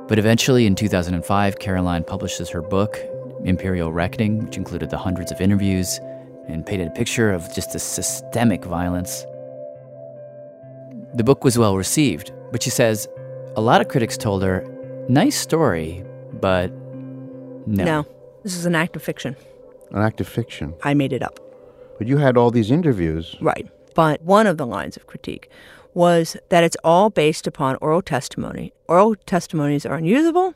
[0.09, 2.99] But eventually, in 2005, Caroline publishes her book,
[3.45, 6.01] Imperial Reckoning, which included the hundreds of interviews
[6.49, 9.27] and painted a picture of just the systemic violence.
[11.15, 13.07] The book was well received, but she says
[13.55, 14.65] a lot of critics told her,
[15.09, 16.05] nice story,
[16.41, 16.73] but
[17.67, 18.07] no.
[18.43, 19.37] this is an act of fiction.
[19.91, 20.75] An act of fiction.
[20.83, 21.39] I made it up.
[21.99, 23.37] But you had all these interviews.
[23.41, 23.69] Right.
[23.95, 25.51] But one of the lines of critique
[25.99, 28.73] was that it's all based upon oral testimony.
[28.87, 30.55] Oral testimonies are unusable.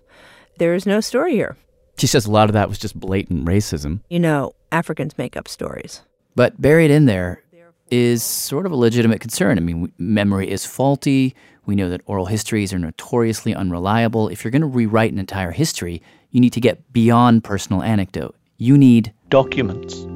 [0.58, 1.56] There is no story here.
[1.98, 4.00] She says a lot of that was just blatant racism.
[4.08, 6.02] You know, Africans make up stories.
[6.36, 7.42] But buried in there
[7.90, 9.58] is sort of a legitimate concern.
[9.58, 11.34] I mean, memory is faulty.
[11.66, 14.28] We know that oral histories are notoriously unreliable.
[14.28, 18.36] If you're going to rewrite an entire history, you need to get beyond personal anecdote.
[18.58, 20.06] You need documents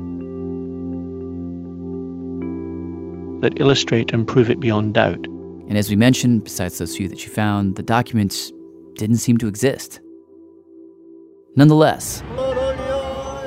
[3.40, 5.26] that illustrate and prove it beyond doubt.
[5.68, 8.52] And as we mentioned, besides those few that she found, the documents
[8.94, 10.00] didn't seem to exist.
[11.56, 12.22] Nonetheless,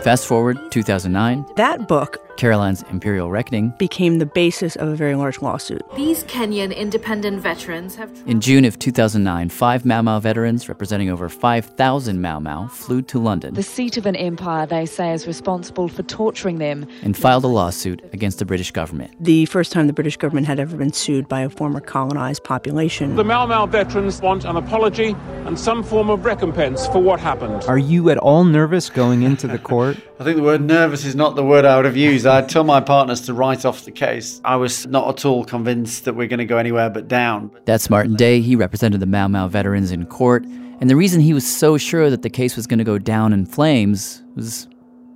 [0.03, 3.73] fast forward 2009, That book Caroline's Imperial Reckoning.
[3.77, 5.81] became the basis of a very large lawsuit.
[5.97, 11.27] These Kenyan independent veterans have In June of 2009, five Mau Mau veterans representing over
[11.27, 15.89] 5,000 Mau Mau flew to London The seat of an empire they say is responsible
[15.89, 16.87] for torturing them.
[17.03, 19.11] and filed a lawsuit against the British government.
[19.19, 23.17] The first time the British government had ever been sued by a former colonized population.
[23.17, 25.13] The Mau Mau veterans want an apology
[25.45, 27.65] and some form of recompense for what happened.
[27.67, 29.97] Are you at all nervous going into the court?
[30.21, 32.25] I think the word nervous is not the word I would have used.
[32.29, 34.41] I'd tell my partners to write off the case.
[34.43, 37.51] I was not at all convinced that we're going to go anywhere but down.
[37.65, 38.41] That's Martin Day.
[38.41, 40.45] He represented the Mau Mau veterans in court.
[40.81, 43.33] And the reason he was so sure that the case was going to go down
[43.33, 44.67] in flames was,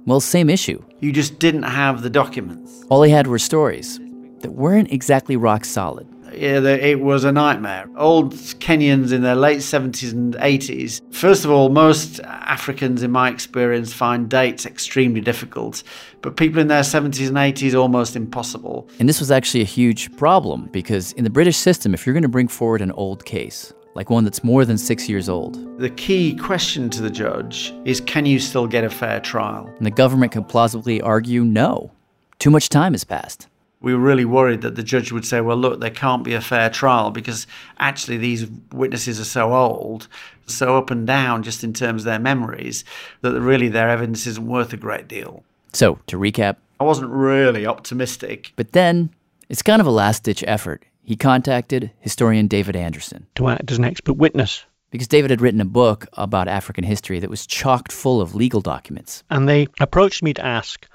[0.06, 0.84] well, same issue.
[1.00, 2.84] You just didn't have the documents.
[2.90, 4.00] All he had were stories
[4.42, 6.08] that weren't exactly rock solid.
[6.36, 7.90] Yeah, it was a nightmare.
[7.98, 11.02] Old Kenyans in their late 70s and 80s.
[11.14, 15.84] First of all, most Africans, in my experience, find dates extremely difficult,
[16.22, 18.90] but people in their 70s and 80s almost impossible.
[19.00, 22.24] And this was actually a huge problem because in the British system, if you're going
[22.24, 25.90] to bring forward an old case, like one that's more than six years old, The
[25.92, 29.68] key question to the judge is can you still get a fair trial?
[29.78, 31.92] and the government could plausibly argue no,
[32.40, 33.48] too much time has passed.
[33.84, 36.42] We were really worried that the judge would say, well, look, there can't be a
[36.42, 37.46] fair trial because
[37.80, 40.08] actually these witnesses are so old,
[40.48, 42.86] so up and down just in terms of their memories,
[43.22, 45.44] that really their evidence isn't worth a great deal.
[45.74, 48.54] So, to recap, I wasn't really optimistic.
[48.56, 49.10] but then
[49.50, 50.86] it's kind of a last ditch effort.
[51.04, 54.66] He contacted historian David Anderson to act as an expert witness.
[54.92, 58.62] because David had written a book about African history that was chocked full of legal
[58.62, 59.24] documents.
[59.30, 60.88] And they approached me to ask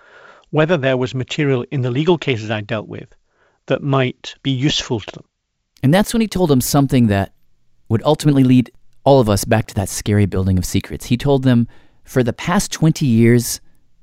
[0.50, 3.08] whether there was material in the legal cases I dealt with
[3.66, 5.24] that might be useful to them.
[5.82, 7.32] And that's when he told them something that
[7.88, 8.70] would ultimately lead
[9.04, 11.06] all of us back to that scary building of secrets.
[11.06, 11.68] He told them
[12.04, 13.60] for the past 20 years,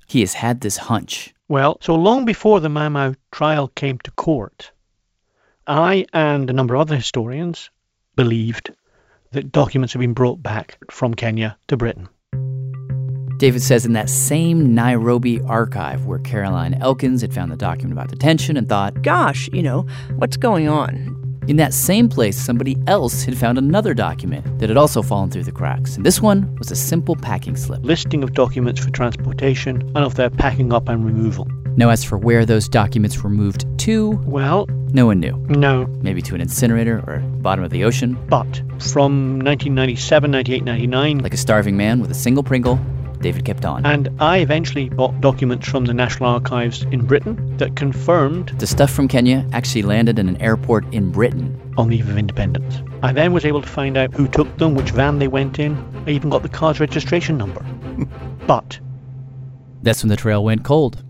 [0.07, 1.33] he has had this hunch.
[1.47, 4.71] Well, so long before the Mau Mau trial came to court,
[5.67, 7.69] I and a number of other historians
[8.15, 8.71] believed
[9.31, 12.07] that documents had been brought back from Kenya to Britain.
[13.37, 18.09] David says in that same Nairobi archive where Caroline Elkins had found the document about
[18.09, 21.15] detention and thought, Gosh, you know, what's going on?
[21.47, 25.43] in that same place, somebody else had found another document that had also fallen through
[25.43, 25.95] the cracks.
[25.95, 27.83] And this one was a simple packing slip.
[27.83, 31.47] Listing of documents for transportation and of their packing up and removal.
[31.77, 35.35] Now, as for where those documents were moved to, well, no one knew.
[35.49, 35.85] No.
[36.01, 38.17] Maybe to an incinerator or bottom of the ocean.
[38.29, 42.79] But from 1997, 98, 99, Like a starving man with a single Pringle,
[43.25, 43.83] David kept on.
[43.87, 48.91] and I eventually bought documents from the National Archives in Britain that confirmed The stuff
[48.91, 51.59] from Kenya actually landed in an airport in Britain.
[51.75, 52.83] on the eve of independence.
[53.01, 55.75] I then was able to find out who took them, which van they went in.
[56.05, 57.65] I even got the car's registration number.
[58.45, 58.79] but
[59.81, 61.03] That's when the trail went cold.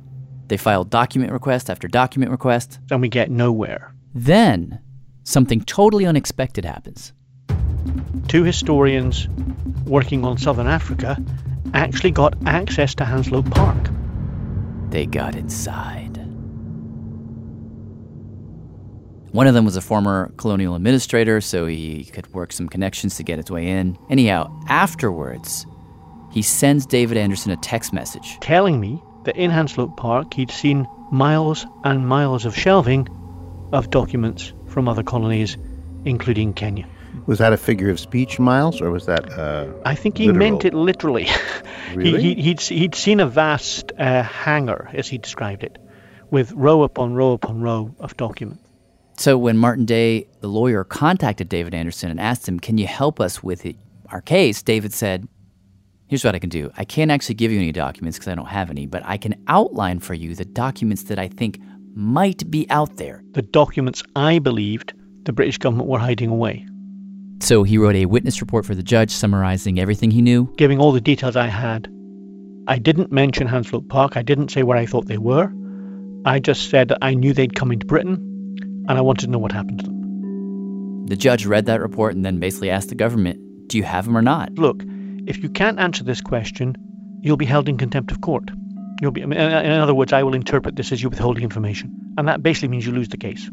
[0.47, 2.79] They filed document request after document request.
[2.91, 3.93] And we get nowhere.
[4.13, 4.79] Then,
[5.25, 7.11] something totally unexpected happens.
[8.29, 9.27] two historians
[9.85, 11.17] working on southern Africa
[11.75, 13.89] actually got access to Hanslope Park.
[14.89, 16.17] They got inside.
[19.31, 23.23] One of them was a former colonial administrator, so he could work some connections to
[23.23, 23.97] get his way in.
[24.09, 25.65] Anyhow, afterwards,
[26.31, 28.37] he sends David Anderson a text message.
[28.39, 33.09] telling me that in Hanslope Park he'd seen miles and miles of shelving
[33.73, 35.57] of documents from other colonies,
[36.05, 36.87] including Kenya.
[37.25, 39.31] Was that a figure of speech, Miles, or was that?
[39.31, 40.39] Uh, I think he literal?
[40.39, 41.27] meant it literally.
[41.93, 42.21] Really?
[42.21, 45.77] he, he, he'd, he'd seen a vast uh, hangar, as he described it,
[46.31, 48.61] with row upon row upon row of documents.
[49.17, 53.21] So when Martin Day, the lawyer, contacted David Anderson and asked him, Can you help
[53.21, 53.77] us with it,
[54.11, 54.61] our case?
[54.61, 55.27] David said,
[56.07, 56.71] Here's what I can do.
[56.75, 59.41] I can't actually give you any documents because I don't have any, but I can
[59.47, 61.59] outline for you the documents that I think
[61.93, 63.23] might be out there.
[63.31, 64.93] The documents I believed
[65.23, 66.67] the British government were hiding away.
[67.39, 70.53] So he wrote a witness report for the judge summarizing everything he knew.
[70.57, 71.87] giving all the details I had.
[72.67, 74.17] I didn't mention Hanslope Park.
[74.17, 75.51] I didn't say where I thought they were.
[76.25, 78.15] I just said that I knew they'd come into Britain
[78.87, 81.05] and I wanted to know what happened to them.
[81.05, 84.17] The judge read that report and then basically asked the government, Do you have them
[84.17, 84.53] or not?
[84.53, 84.83] Look,
[85.27, 86.75] if you can't answer this question,
[87.21, 88.49] you'll be held in contempt of court.
[89.01, 92.41] You'll be, in other words, I will interpret this as you withholding information, and that
[92.41, 93.49] basically means you lose the case.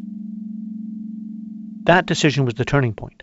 [1.85, 3.23] That decision was the turning point.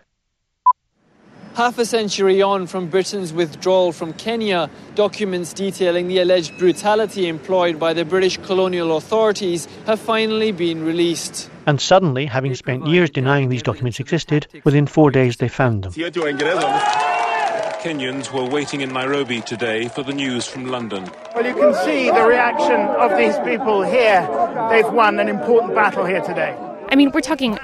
[1.59, 7.77] Half a century on from Britain's withdrawal from Kenya, documents detailing the alleged brutality employed
[7.77, 11.49] by the British colonial authorities have finally been released.
[11.65, 15.91] And suddenly, having spent years denying these documents existed, within four days they found them.
[15.91, 21.11] Kenyans were waiting in Nairobi today for the news from London.
[21.35, 24.21] Well, you can see the reaction of these people here.
[24.69, 26.55] They've won an important battle here today.
[26.87, 27.59] I mean, we're talking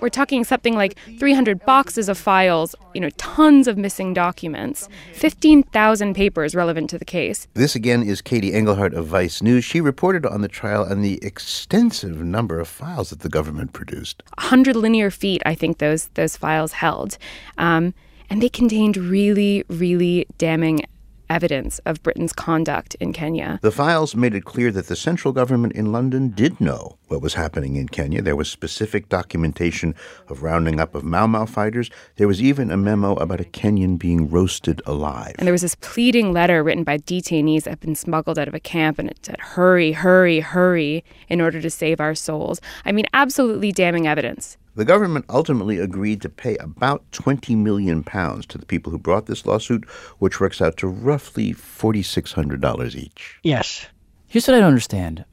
[0.00, 6.14] we're talking something like 300 boxes of files, you know, tons of missing documents, 15,000
[6.14, 7.46] papers relevant to the case.
[7.54, 9.64] This again is Katie Engelhart of Vice News.
[9.64, 14.22] She reported on the trial and the extensive number of files that the government produced.
[14.38, 17.18] 100 linear feet, I think those those files held,
[17.58, 17.94] um,
[18.28, 20.84] and they contained really, really damning
[21.28, 23.58] evidence of Britain's conduct in Kenya.
[23.62, 27.34] The files made it clear that the central government in London did know what was
[27.34, 28.22] happening in Kenya.
[28.22, 29.94] There was specific documentation
[30.28, 31.90] of rounding up of Mau Mau fighters.
[32.16, 35.34] There was even a memo about a Kenyan being roasted alive.
[35.38, 38.54] And there was this pleading letter written by detainees that had been smuggled out of
[38.54, 42.60] a camp, and it said, Hurry, hurry, hurry, in order to save our souls.
[42.84, 44.56] I mean, absolutely damning evidence.
[44.76, 49.24] The government ultimately agreed to pay about 20 million pounds to the people who brought
[49.24, 53.38] this lawsuit, which works out to roughly $4,600 each.
[53.42, 53.86] Yes.
[54.26, 55.24] Here's what I don't understand.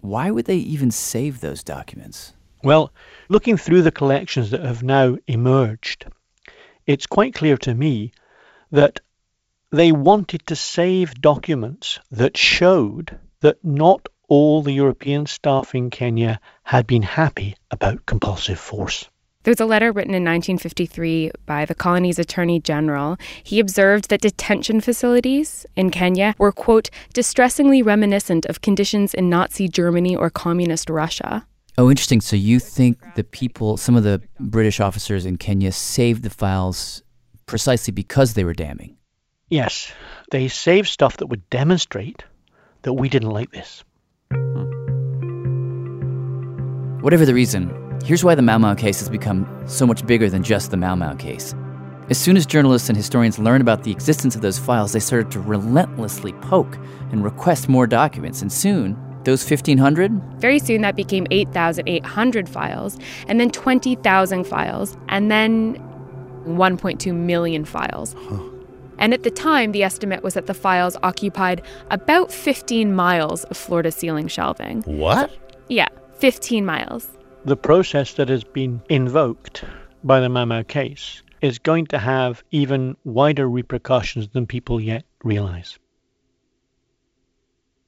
[0.00, 2.34] Why would they even save those documents?
[2.62, 2.92] Well,
[3.28, 6.06] looking through the collections that have now emerged,
[6.86, 8.12] it's quite clear to me
[8.70, 9.00] that
[9.72, 16.38] they wanted to save documents that showed that not all the European staff in Kenya
[16.62, 19.08] had been happy about compulsive force.
[19.44, 23.16] There's a letter written in 1953 by the colony's attorney general.
[23.42, 29.68] He observed that detention facilities in Kenya were, quote, distressingly reminiscent of conditions in Nazi
[29.68, 31.46] Germany or communist Russia.
[31.78, 32.20] Oh, interesting.
[32.20, 37.02] So you think the people, some of the British officers in Kenya saved the files
[37.46, 38.96] precisely because they were damning?
[39.48, 39.90] Yes.
[40.30, 42.24] They saved stuff that would demonstrate
[42.82, 43.82] that we didn't like this.
[44.32, 44.64] Hmm.
[47.00, 47.70] Whatever the reason,
[48.04, 50.94] here's why the Mau Mau case has become so much bigger than just the Mau
[50.94, 51.54] Mau case.
[52.10, 55.30] As soon as journalists and historians learned about the existence of those files, they started
[55.32, 56.78] to relentlessly poke
[57.12, 60.10] and request more documents, and soon, those 1,500?
[60.40, 65.76] Very soon, that became 8,800 files, and then 20,000 files, and then
[66.46, 68.14] 1.2 million files.
[68.18, 68.38] Huh.
[68.98, 73.56] And at the time, the estimate was that the files occupied about 15 miles of
[73.56, 74.82] floor to ceiling shelving.
[74.82, 75.36] What?
[75.68, 75.88] Yeah,
[76.18, 77.08] 15 miles.
[77.44, 79.64] The process that has been invoked
[80.04, 85.04] by the Mau Mau case is going to have even wider repercussions than people yet
[85.22, 85.78] realize.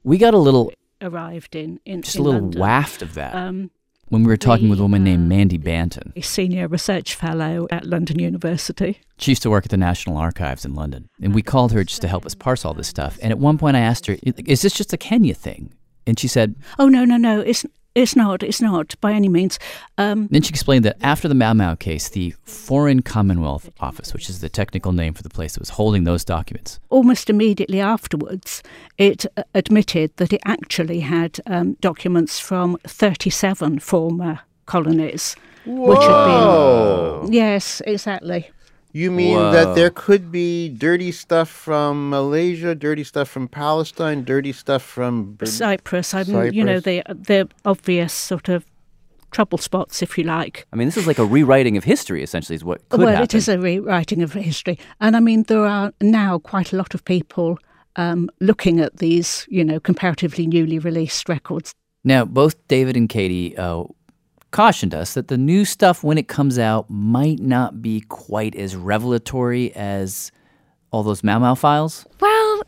[0.05, 2.61] We got a little arrived in, in just in a little London.
[2.61, 3.71] waft of that Um,
[4.11, 6.13] when we were talking with a woman named Mandy Banton.
[6.17, 9.01] a senior research fellow at London University.
[9.19, 12.03] She used to work at the National Archives in London, and we called her just
[12.03, 13.19] to help us parse all this stuff.
[13.23, 15.73] And at one point, I asked her, "Is this just a Kenya thing?"
[16.07, 17.41] And she said, Oh no, no, no!
[17.41, 17.65] It's
[17.95, 18.43] it's not.
[18.43, 19.59] It's not by any means.
[19.99, 24.29] Um, Then she explained that after the Mau Mau case, the Foreign Commonwealth Office, which
[24.29, 28.63] is the technical name for the place that was holding those documents, almost immediately afterwards,
[28.97, 35.35] it uh, admitted that it actually had um, documents from 37 former colonies,
[35.67, 37.33] which had been.
[37.33, 38.51] Yes, exactly.
[38.93, 39.53] You mean Whoa.
[39.53, 45.35] that there could be dirty stuff from Malaysia, dirty stuff from Palestine, dirty stuff from
[45.35, 47.17] Ber- Cyprus, I mean, you know, Cyprus?
[47.27, 48.65] the the obvious sort of
[49.31, 50.67] trouble spots, if you like.
[50.73, 53.23] I mean, this is like a rewriting of history, essentially, is what could well, happen.
[53.23, 56.95] it is a rewriting of history, and I mean, there are now quite a lot
[56.95, 57.59] of people
[57.97, 61.75] um, looking at these, you know, comparatively newly released records.
[62.03, 63.85] Now, both David and Katie uh,
[64.51, 68.77] cautioned us that the new stuff, when it comes out, might not be quite as
[68.77, 70.33] revelatory as
[70.91, 72.07] all those Mau Mau files.
[72.21, 72.63] Well,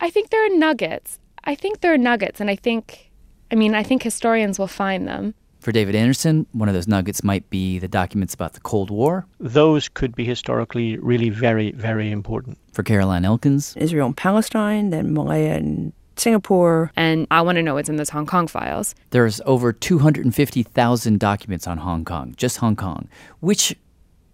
[0.00, 1.18] I think there are nuggets.
[1.44, 3.10] I think there are nuggets, and I think,
[3.50, 5.34] I mean, I think historians will find them.
[5.60, 9.26] For David Anderson, one of those nuggets might be the documents about the Cold War.
[9.40, 12.58] Those could be historically really very, very important.
[12.72, 16.90] For Caroline Elkins, Israel and Palestine, then Malaya and Singapore.
[16.96, 18.94] And I want to know what's in those Hong Kong files.
[19.10, 23.08] there's over 250,000 documents on Hong Kong, just Hong Kong,
[23.40, 23.76] which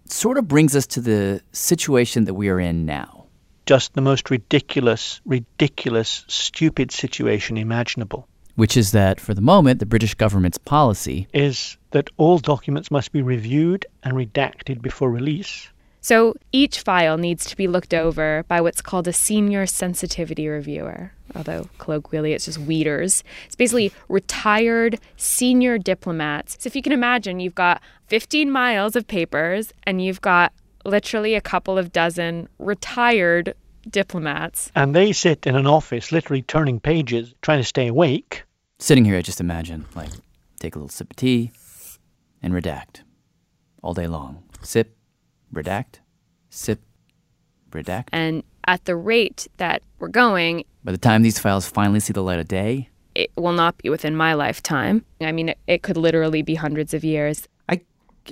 [0.05, 3.25] sort of brings us to the situation that we are in now.
[3.65, 8.27] Just the most ridiculous, ridiculous, stupid situation imaginable.
[8.55, 13.11] which is that for the moment, the British government's policy is that all documents must
[13.11, 15.69] be reviewed and redacted before release.
[16.01, 21.13] So each file needs to be looked over by what's called a senior sensitivity reviewer,
[21.35, 23.23] although colloquially it's just weeders.
[23.45, 26.57] It's basically retired senior diplomats.
[26.59, 30.53] So if you can imagine, you've got 15 miles of papers and you've got
[30.85, 33.53] literally a couple of dozen retired
[33.89, 34.71] diplomats.
[34.75, 38.43] And they sit in an office, literally turning pages, trying to stay awake.
[38.79, 40.09] Sitting here, I just imagine, like,
[40.59, 41.51] take a little sip of tea
[42.41, 43.01] and redact
[43.83, 44.43] all day long.
[44.63, 44.95] Sip,
[45.53, 45.99] redact,
[46.49, 46.81] sip,
[47.71, 48.07] redact.
[48.11, 52.23] And at the rate that we're going, by the time these files finally see the
[52.23, 55.03] light of day, it will not be within my lifetime.
[55.19, 57.47] I mean, it, it could literally be hundreds of years.
[57.69, 57.81] I,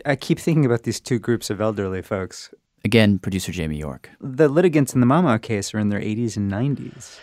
[0.06, 2.50] I keep thinking about these two groups of elderly folks.
[2.86, 4.10] Again, producer Jamie York.
[4.22, 7.20] The litigants in the Mau Mau case are in their 80s and 90s.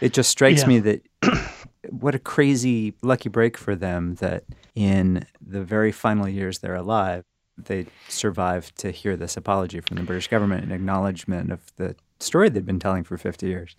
[0.00, 0.68] It just strikes Yeah.
[0.68, 1.02] me that
[1.90, 4.44] what a crazy lucky break for them that
[4.74, 7.24] in the very final years they're alive,
[7.58, 12.48] they survived to hear this apology from the British government in acknowledgement of the story
[12.48, 13.76] they'd been telling for 50 years.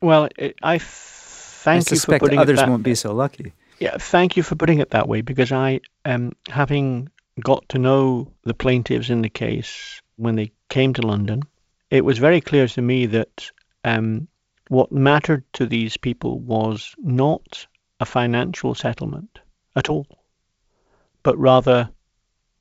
[0.00, 3.52] Well, it, I thank I you for putting others it that, won't be so lucky.
[3.78, 7.08] Yeah, thank you for putting it that way because I, um, having
[7.40, 11.42] got to know the plaintiffs in the case when they came to London,
[11.90, 13.50] it was very clear to me that
[13.84, 14.28] um,
[14.68, 17.66] what mattered to these people was not
[18.00, 19.38] a financial settlement
[19.76, 20.06] at all,
[21.22, 21.90] but rather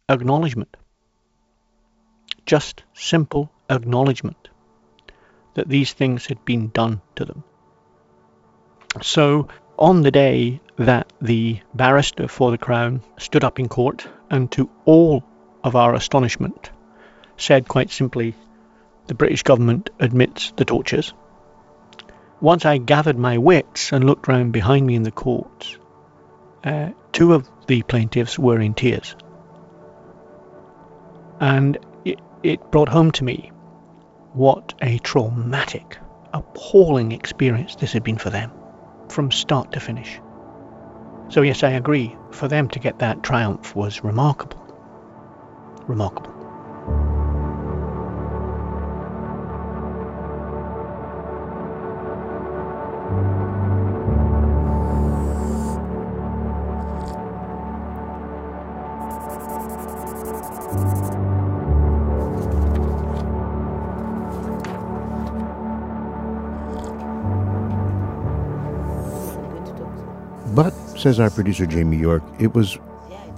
[0.09, 0.75] acknowledgement.
[2.45, 4.49] Just simple acknowledgement
[5.53, 7.43] that these things had been done to them.
[9.01, 9.47] So,
[9.77, 14.69] on the day that the barrister for the Crown stood up in court and, to
[14.85, 15.23] all
[15.63, 16.69] of our astonishment,
[17.37, 18.35] said quite simply,
[19.07, 21.13] the British government admits the tortures.
[22.39, 25.77] Once I gathered my wits and looked round behind me in the court,
[26.63, 29.15] uh, two of the plaintiffs were in tears.
[31.39, 33.51] And it, it brought home to me
[34.33, 35.97] what a traumatic,
[36.33, 38.51] appalling experience this had been for them,
[39.09, 40.19] from start to finish.
[41.29, 42.15] So, yes, I agree.
[42.31, 44.57] For them to get that triumph was remarkable.
[45.87, 46.31] Remarkable.
[71.01, 72.77] Says our producer Jamie York, it was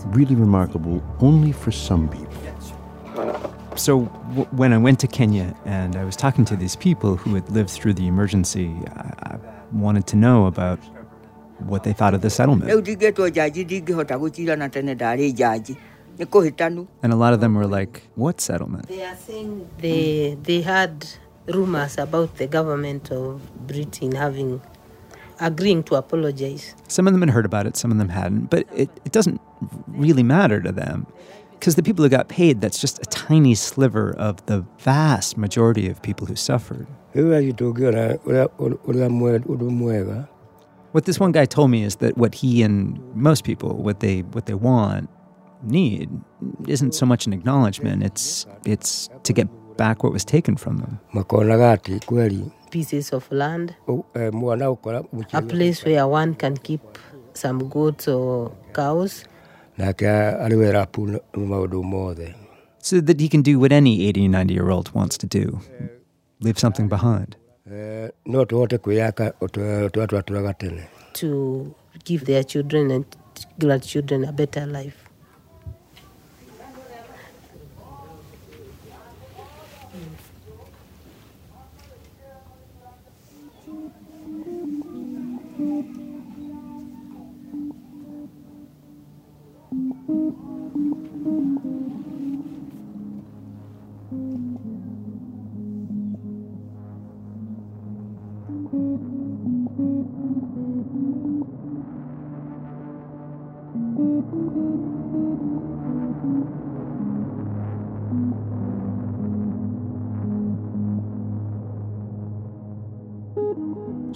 [0.07, 2.27] really remarkable only for some people.
[3.75, 4.01] So
[4.35, 7.49] w- when I went to Kenya and I was talking to these people who had
[7.49, 9.37] lived through the emergency, I, I
[9.71, 10.79] wanted to know about
[11.59, 12.69] what they thought of the settlement.
[12.71, 15.75] rĩu ndingĩtwo njanji ndingĩhota gũcirana tene ndarĩ njanji
[16.19, 18.87] nĩ kũhĩtanu And a lot of them were like, What settlement?
[18.87, 20.91] They are saying they they had
[21.47, 24.59] rumors about the government of Britain having
[25.39, 26.75] agreeing to apologize.
[26.87, 29.41] Some of them had heard about it, some of them hadn't, but it, it doesn't
[29.87, 31.07] really matter to them.
[31.51, 35.87] Because the people who got paid, that's just a tiny sliver of the vast majority
[35.87, 36.87] of people who suffered.
[40.91, 44.21] What this one guy told me is that what he and most people, what they
[44.21, 45.09] what they want,
[45.63, 46.09] need,
[46.67, 48.03] isn't so much an acknowledgement.
[48.03, 50.99] It's it's to get back what was taken from them.
[52.73, 53.75] Pieces of land,
[55.33, 56.81] a place where one can keep
[57.33, 59.25] some goats or cows.
[62.79, 65.59] So that he can do what any 80 90 year old wants to do
[66.41, 67.35] leave something behind.
[71.13, 73.05] to give their children and
[73.59, 75.02] grandchildren a better life.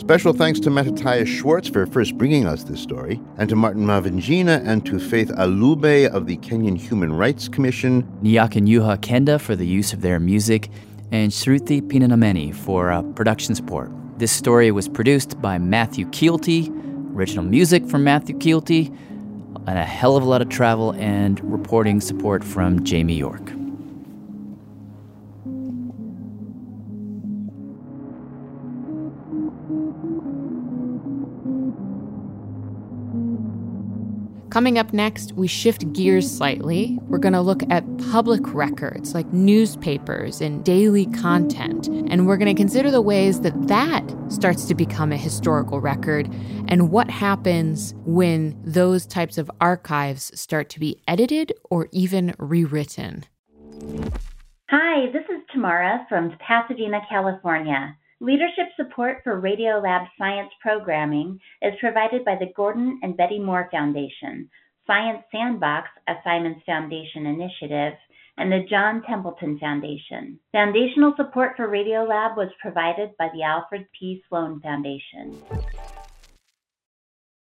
[0.08, 4.66] Special thanks to Mattathias Schwartz for first bringing us this story, and to Martin Mavenjina
[4.66, 8.04] and to Faith Alubbe of the Kenyan Human Rights Commission.
[8.24, 10.70] Nyakinyua Kenda for the use of their music,
[11.12, 13.92] and Sruthi Pinnamaneni for uh, production support.
[14.18, 16.70] This story was produced by Matthew Kielty,
[17.14, 18.88] Original music from Matthew Kielty,
[19.68, 23.57] and a hell of a lot of travel and reporting support from Jamie York.
[34.58, 36.98] Coming up next, we shift gears slightly.
[37.04, 41.86] We're going to look at public records like newspapers and daily content.
[41.86, 46.34] And we're going to consider the ways that that starts to become a historical record
[46.68, 53.26] and what happens when those types of archives start to be edited or even rewritten.
[54.72, 57.96] Hi, this is Tamara from Pasadena, California.
[58.20, 64.50] Leadership support for Radiolab science programming is provided by the Gordon and Betty Moore Foundation,
[64.88, 67.94] Science Sandbox, a Simons Foundation initiative,
[68.38, 70.40] and the John Templeton Foundation.
[70.52, 74.24] Foundational support for Radiolab was provided by the Alfred P.
[74.28, 75.40] Sloan Foundation.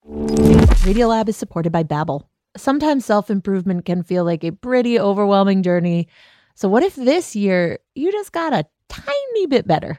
[0.07, 2.23] Radiolab is supported by Babbel.
[2.57, 6.07] Sometimes self-improvement can feel like a pretty overwhelming journey.
[6.55, 9.99] So what if this year you just got a tiny bit better?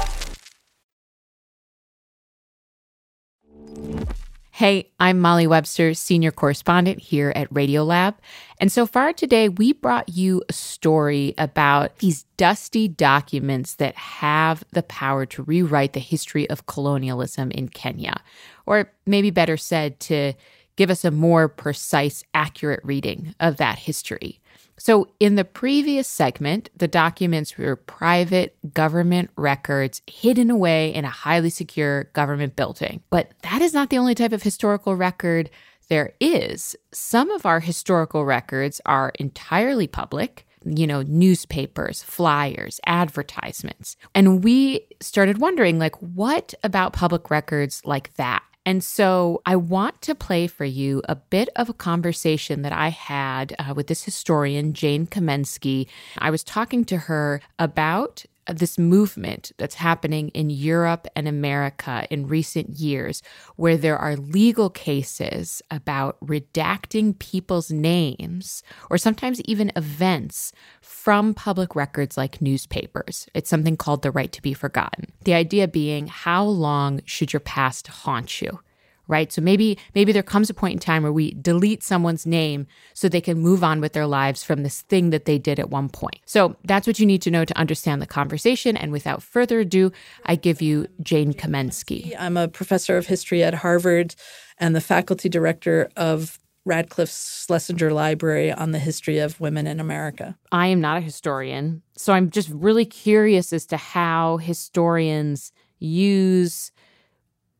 [4.53, 8.15] Hey, I'm Molly Webster, senior correspondent here at Radiolab.
[8.59, 14.65] And so far today, we brought you a story about these dusty documents that have
[14.71, 18.21] the power to rewrite the history of colonialism in Kenya.
[18.65, 20.33] Or maybe better said, to
[20.75, 24.40] give us a more precise, accurate reading of that history.
[24.83, 31.09] So, in the previous segment, the documents were private government records hidden away in a
[31.09, 33.03] highly secure government building.
[33.11, 35.51] But that is not the only type of historical record
[35.89, 36.75] there is.
[36.91, 43.97] Some of our historical records are entirely public you know, newspapers, flyers, advertisements.
[44.13, 50.01] And we started wondering like what about public records like that and so I want
[50.03, 54.03] to play for you a bit of a conversation that I had uh, with this
[54.03, 55.87] historian, Jane Kamensky.
[56.19, 62.07] I was talking to her about Uh, this movement that's happening in Europe and America
[62.09, 63.21] in recent years,
[63.55, 71.75] where there are legal cases about redacting people's names or sometimes even events from public
[71.75, 73.27] records like newspapers.
[73.35, 75.11] It's something called the right to be forgotten.
[75.23, 78.59] The idea being, how long should your past haunt you?
[79.07, 79.31] Right?
[79.31, 83.09] So maybe maybe there comes a point in time where we delete someone's name so
[83.09, 85.89] they can move on with their lives from this thing that they did at one
[85.89, 86.19] point.
[86.25, 88.77] So that's what you need to know to understand the conversation.
[88.77, 89.91] And without further ado,
[90.25, 92.15] I give you Jane Kamensky.
[92.17, 94.15] I'm a professor of history at Harvard
[94.57, 100.37] and the faculty director of Radcliffe's Schlesinger Library on the history of women in America.
[100.51, 106.71] I am not a historian, so I'm just really curious as to how historians use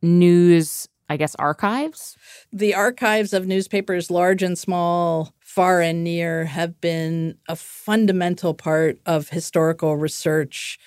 [0.02, 2.16] news I guess, archives?
[2.52, 8.98] The archives of newspapers, large and small, far and near, have been a fundamental part
[9.04, 10.78] of historical research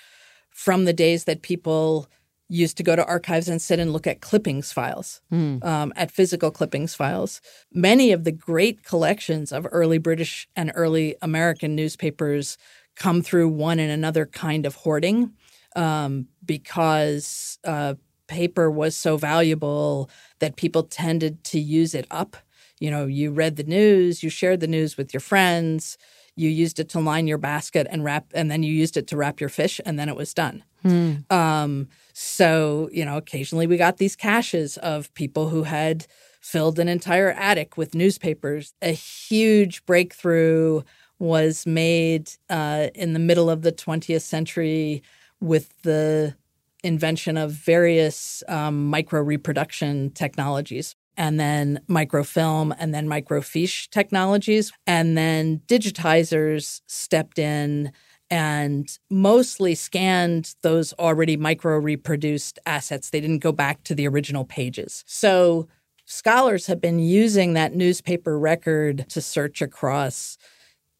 [0.50, 2.08] from the days that people
[2.48, 5.64] used to go to archives and sit and look at clippings files, mm.
[5.64, 7.40] um, at physical clippings files.
[7.72, 12.58] Many of the great collections of early British and early American newspapers
[12.96, 15.32] come through one and another kind of hoarding
[15.76, 17.94] um, because uh,
[18.26, 22.36] paper was so valuable that people tended to use it up.
[22.78, 25.96] You know, you read the news, you shared the news with your friends,
[26.36, 29.16] you used it to line your basket and wrap, and then you used it to
[29.16, 30.62] wrap your fish, and then it was done.
[30.82, 31.14] Hmm.
[31.30, 36.06] Um, so, you know, occasionally we got these caches of people who had
[36.40, 38.74] filled an entire attic with newspapers.
[38.82, 40.82] A huge breakthrough
[41.18, 45.02] was made uh, in the middle of the 20th century
[45.40, 46.36] with the
[46.82, 54.72] invention of various um, micro reproduction technologies and then microfilm and then microfiche technologies.
[54.86, 57.92] And then digitizers stepped in
[58.30, 63.10] and mostly scanned those already micro reproduced assets.
[63.10, 65.04] They didn't go back to the original pages.
[65.06, 65.68] So
[66.04, 70.38] scholars have been using that newspaper record to search across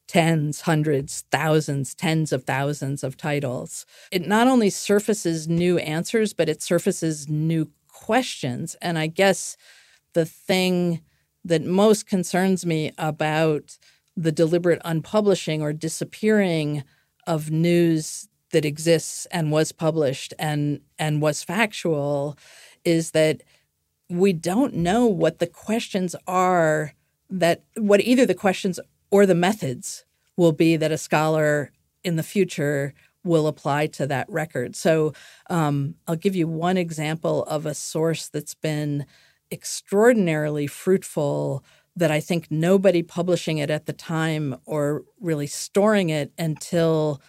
[0.06, 3.86] tens, hundreds, thousands, tens of thousands of titles.
[4.10, 8.76] It not only surfaces new answers, but it surfaces new questions.
[8.80, 9.56] And I guess
[10.12, 11.00] the thing
[11.44, 13.78] that most concerns me about
[14.16, 16.84] the deliberate unpublishing or disappearing
[17.26, 22.38] of news that exists and was published and and was factual
[22.84, 23.42] is that
[24.08, 26.94] we don't know what the questions are
[27.28, 28.78] that what either the questions
[29.10, 30.04] or the methods
[30.36, 31.72] will be that a scholar
[32.04, 32.94] in the future
[33.24, 34.76] will apply to that record.
[34.76, 35.12] So
[35.50, 39.04] um, I'll give you one example of a source that's been
[39.50, 41.64] extraordinarily fruitful
[41.96, 47.20] that I think nobody publishing it at the time or really storing it until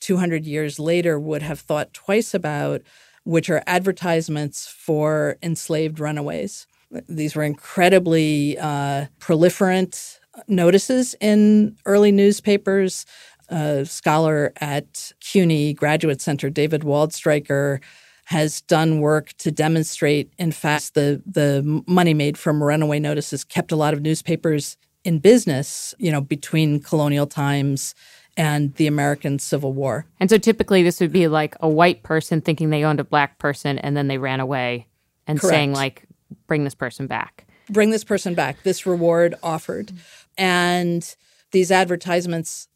[0.00, 2.82] 200 years later would have thought twice about,
[3.24, 6.66] which are advertisements for enslaved runaways.
[7.08, 13.06] These were incredibly uh, proliferant notices in early newspapers.
[13.50, 17.80] A scholar at CUNY Graduate Center, David Waldstreicher,
[18.26, 23.70] has done work to demonstrate, in fact, the the money made from runaway notices kept
[23.70, 27.94] a lot of newspapers in business, you know, between colonial times
[28.36, 30.06] and the American Civil War.
[30.18, 33.38] And so typically this would be like a white person thinking they owned a black
[33.38, 34.88] person and then they ran away
[35.26, 35.52] and Correct.
[35.52, 36.04] saying like
[36.46, 37.46] bring this person back.
[37.68, 38.62] Bring this person back.
[38.62, 39.92] This reward offered.
[40.36, 41.14] And
[41.52, 42.68] these advertisements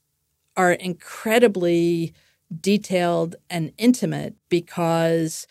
[0.57, 2.14] are incredibly
[2.61, 5.47] detailed and intimate because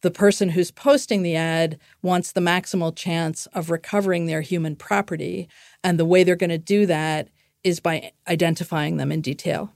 [0.00, 5.48] the person who's posting the ad wants the maximal chance of recovering their human property.
[5.82, 7.28] And the way they're going to do that
[7.64, 9.72] is by identifying them in detail.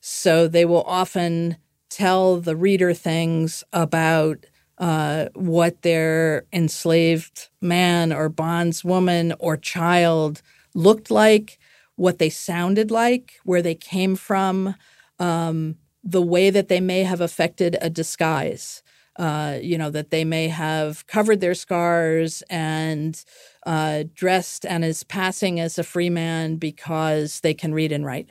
[0.00, 1.56] So they will often
[1.88, 4.46] tell the reader things about
[4.78, 10.42] uh, what their enslaved man or bondswoman or child
[10.74, 11.58] looked like,
[11.96, 14.74] what they sounded like, where they came from,
[15.18, 18.82] um, the way that they may have affected a disguise.
[19.18, 23.24] Uh, you know, that they may have covered their scars and
[23.64, 28.28] uh, dressed and is passing as a free man because they can read and write.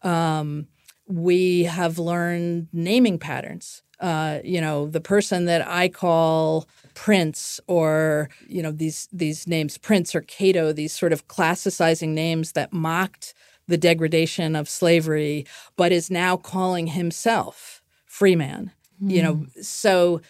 [0.00, 0.68] Um,
[1.06, 3.82] we have learned naming patterns.
[4.00, 9.78] Uh, you know, the person that I call Prince, or you know, these these names,
[9.78, 13.34] Prince or Cato, these sort of classicizing names that mocked
[13.68, 15.46] the degradation of slavery,
[15.76, 18.72] but is now calling himself free man.
[19.02, 19.10] Mm.
[19.10, 20.20] You know, so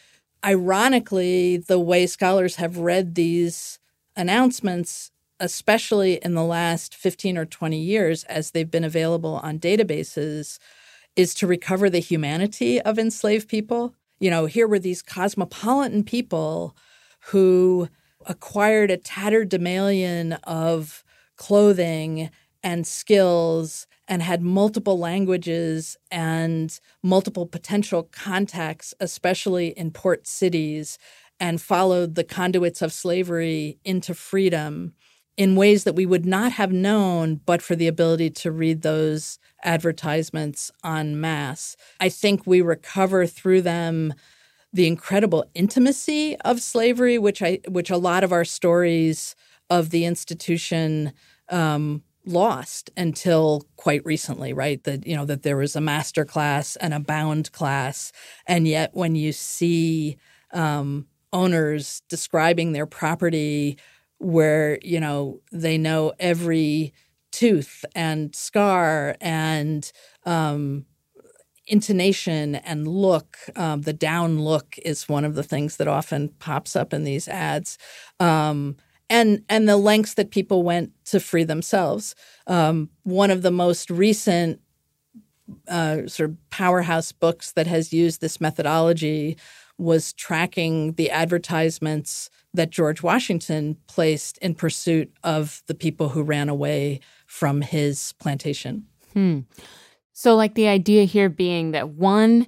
[0.45, 3.79] ironically, the way scholars have read these
[4.17, 5.12] announcements,
[5.43, 10.61] especially in the last 15 or 20 years, as they've been available on databases,
[11.17, 13.93] is to recover the humanity of enslaved people.
[14.21, 16.77] You know, here were these cosmopolitan people
[17.27, 17.89] who
[18.25, 21.03] acquired a tatterdemalion of
[21.37, 22.31] clothing
[22.63, 30.99] and skills and had multiple languages and multiple potential contacts, especially in port cities,
[31.41, 34.95] and followed the conduits of slavery into freedom
[35.37, 39.39] in ways that we would not have known but for the ability to read those
[39.65, 41.77] advertisements en masse.
[42.01, 44.15] I think we recover through them
[44.73, 49.35] the incredible intimacy of slavery, which I which a lot of our stories
[49.71, 51.13] of the institution
[51.49, 54.83] um, lost until quite recently, right?
[54.85, 58.13] That you know that there was a master class and a bound class,
[58.47, 60.17] and yet when you see
[60.53, 63.79] um, owners describing their property,
[64.23, 66.93] where you know they know every
[67.33, 69.91] tooth and scar and
[70.25, 70.85] um,
[71.67, 73.39] intonation and look.
[73.57, 77.29] Um, the down look is one of the things that often pops up in these
[77.29, 77.79] ads.
[78.21, 78.77] Um,
[79.11, 82.15] and and the lengths that people went to free themselves.
[82.47, 84.61] Um, one of the most recent
[85.69, 89.37] uh, sort of powerhouse books that has used this methodology
[89.79, 96.49] was tracking the advertisements that George Washington placed in pursuit of the people who ran
[96.49, 98.87] away from his plantation.
[99.13, 99.41] Hmm.
[100.13, 102.47] So, like the idea here being that one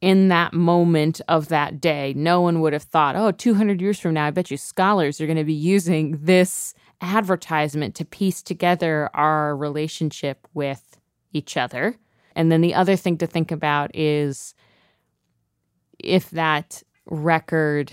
[0.00, 4.14] in that moment of that day, no one would have thought, oh, 200 years from
[4.14, 9.10] now, I bet you scholars are going to be using this advertisement to piece together
[9.14, 10.98] our relationship with
[11.32, 11.96] each other.
[12.34, 14.54] And then the other thing to think about is
[15.98, 17.92] if that record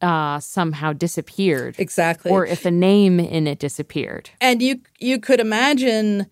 [0.00, 1.76] uh, somehow disappeared.
[1.78, 2.30] Exactly.
[2.30, 4.30] Or if a name in it disappeared.
[4.40, 6.26] And you you could imagine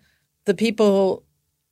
[0.45, 1.23] the people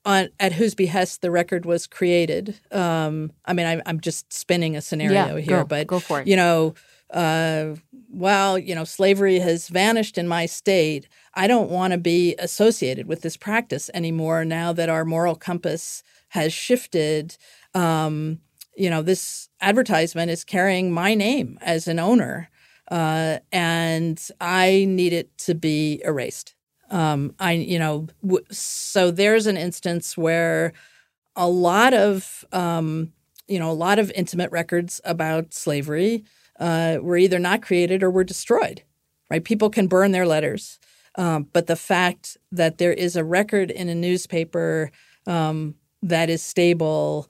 [0.05, 2.59] on at whose behest the record was created.
[2.71, 6.21] Um, I mean, I, I'm just spinning a scenario Yeah, here, go- but go for
[6.21, 6.27] it.
[6.27, 6.75] You know,
[7.13, 7.75] uh,
[8.09, 11.07] well, you know, slavery has vanished in my state.
[11.33, 16.03] I don't want to be associated with this practice anymore now that our moral compass
[16.29, 17.37] has shifted.
[17.73, 18.39] Um,
[18.77, 22.49] you know, this advertisement is carrying my name as an owner,
[22.91, 26.55] uh, and I need it to be erased.
[26.91, 30.73] Um, I, you know, w- so there's an instance where
[31.35, 33.13] a lot of, um,
[33.47, 36.23] you know, a lot of intimate records about slavery
[36.59, 38.83] uh, were either not created or were destroyed.
[39.29, 39.43] Right?
[39.43, 40.79] People can burn their letters,
[41.15, 44.91] um, but the fact that there is a record in a newspaper
[45.25, 47.29] um, that is stable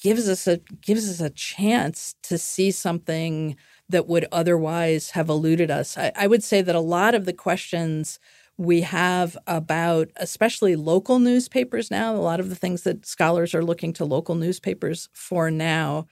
[0.00, 3.56] gives us a gives us a chance to see something
[3.88, 5.98] that would otherwise have eluded us.
[5.98, 8.18] I, I would say that a lot of the questions
[8.56, 13.64] we have about especially local newspapers now, a lot of the things that scholars are
[13.64, 16.06] looking to local newspapers for now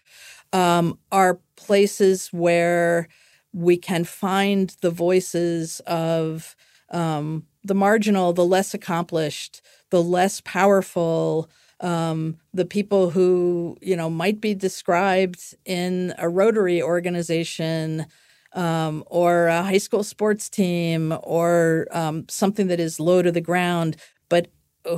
[0.53, 3.09] um, are places where
[3.53, 6.57] we can find the voices of
[6.91, 9.61] um, the marginal, the less accomplished,
[9.91, 11.51] the less powerful,
[11.81, 18.07] um, the people who you know might be described in a Rotary organization
[18.55, 23.41] um, or a high school sports team or um, something that is low to the
[23.41, 23.97] ground,
[24.29, 24.49] but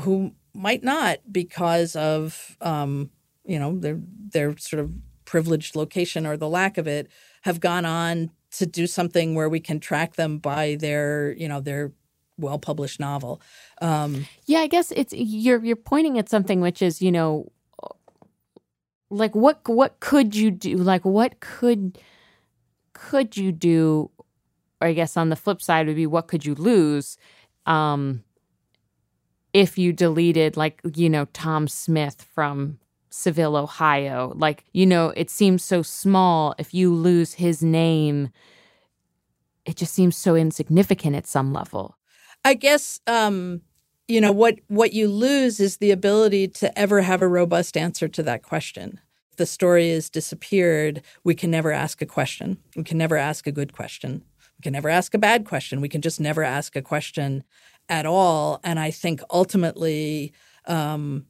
[0.03, 3.11] who might not because of um,
[3.45, 4.01] you know their
[4.33, 4.91] their sort of
[5.25, 7.09] privileged location or the lack of it
[7.43, 11.61] have gone on to do something where we can track them by their you know
[11.61, 11.93] their
[12.39, 13.41] well published novel.
[13.81, 17.51] Um, Yeah, I guess it's you're you're pointing at something which is, you know,
[19.11, 20.77] like what what could you do?
[20.77, 21.99] Like what could
[22.93, 24.11] could you do?
[24.81, 27.17] Or I guess on the flip side would be what could you lose
[27.67, 28.23] um
[29.53, 32.79] if you deleted like, you know, Tom Smith from
[33.11, 34.33] Seville, Ohio.
[34.37, 38.31] Like, you know, it seems so small if you lose his name.
[39.65, 41.97] It just seems so insignificant at some level.
[42.45, 43.63] I guess um,
[44.11, 48.09] you know what what you lose is the ability to ever have a robust answer
[48.09, 49.01] to that question.
[49.37, 52.59] The story is disappeared, we can never ask a question.
[52.77, 54.25] We can never ask a good question.
[54.59, 55.81] We can never ask a bad question.
[55.81, 57.45] We can just never ask a question
[57.89, 58.61] at all.
[58.63, 60.35] And I think ultimately,
[60.67, 61.25] um,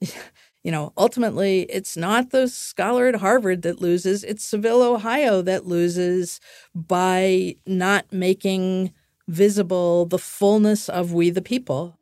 [0.00, 5.66] you know, ultimately, it's not the scholar at Harvard that loses; it's Seville, Ohio, that
[5.66, 6.38] loses
[6.74, 8.92] by not making
[9.26, 11.96] visible the fullness of we the people.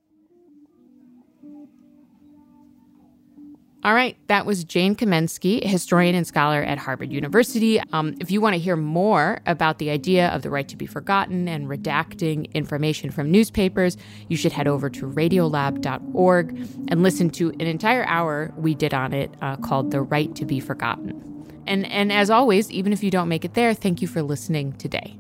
[3.85, 7.81] All right, that was Jane Kamensky, historian and scholar at Harvard University.
[7.93, 10.85] Um, if you want to hear more about the idea of the right to be
[10.85, 17.51] forgotten and redacting information from newspapers, you should head over to radiolab.org and listen to
[17.51, 21.63] an entire hour we did on it uh, called The Right to Be Forgotten.
[21.69, 24.73] And, and as always, even if you don't make it there, thank you for listening
[24.73, 25.17] today.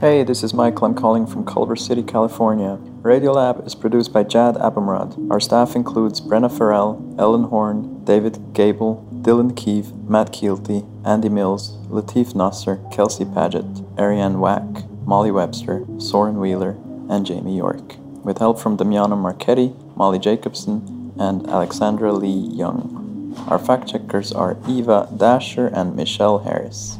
[0.00, 0.86] Hey, this is Michael.
[0.86, 2.78] I'm calling from Culver City, California.
[3.02, 5.28] Radiolab is produced by Jad Abumrad.
[5.28, 11.78] Our staff includes Brenna Farrell, Ellen Horne, David Gebel, Dylan Keefe, Matt Kielty, Andy Mills,
[11.88, 16.76] Latif Nasser, Kelsey Padgett, Arianne Wack, Molly Webster, Soren Wheeler,
[17.10, 17.96] and Jamie York.
[18.22, 23.34] With help from Damiano Marchetti, Molly Jacobson, and Alexandra Lee Young.
[23.48, 26.96] Our fact checkers are Eva Dasher and Michelle Harris.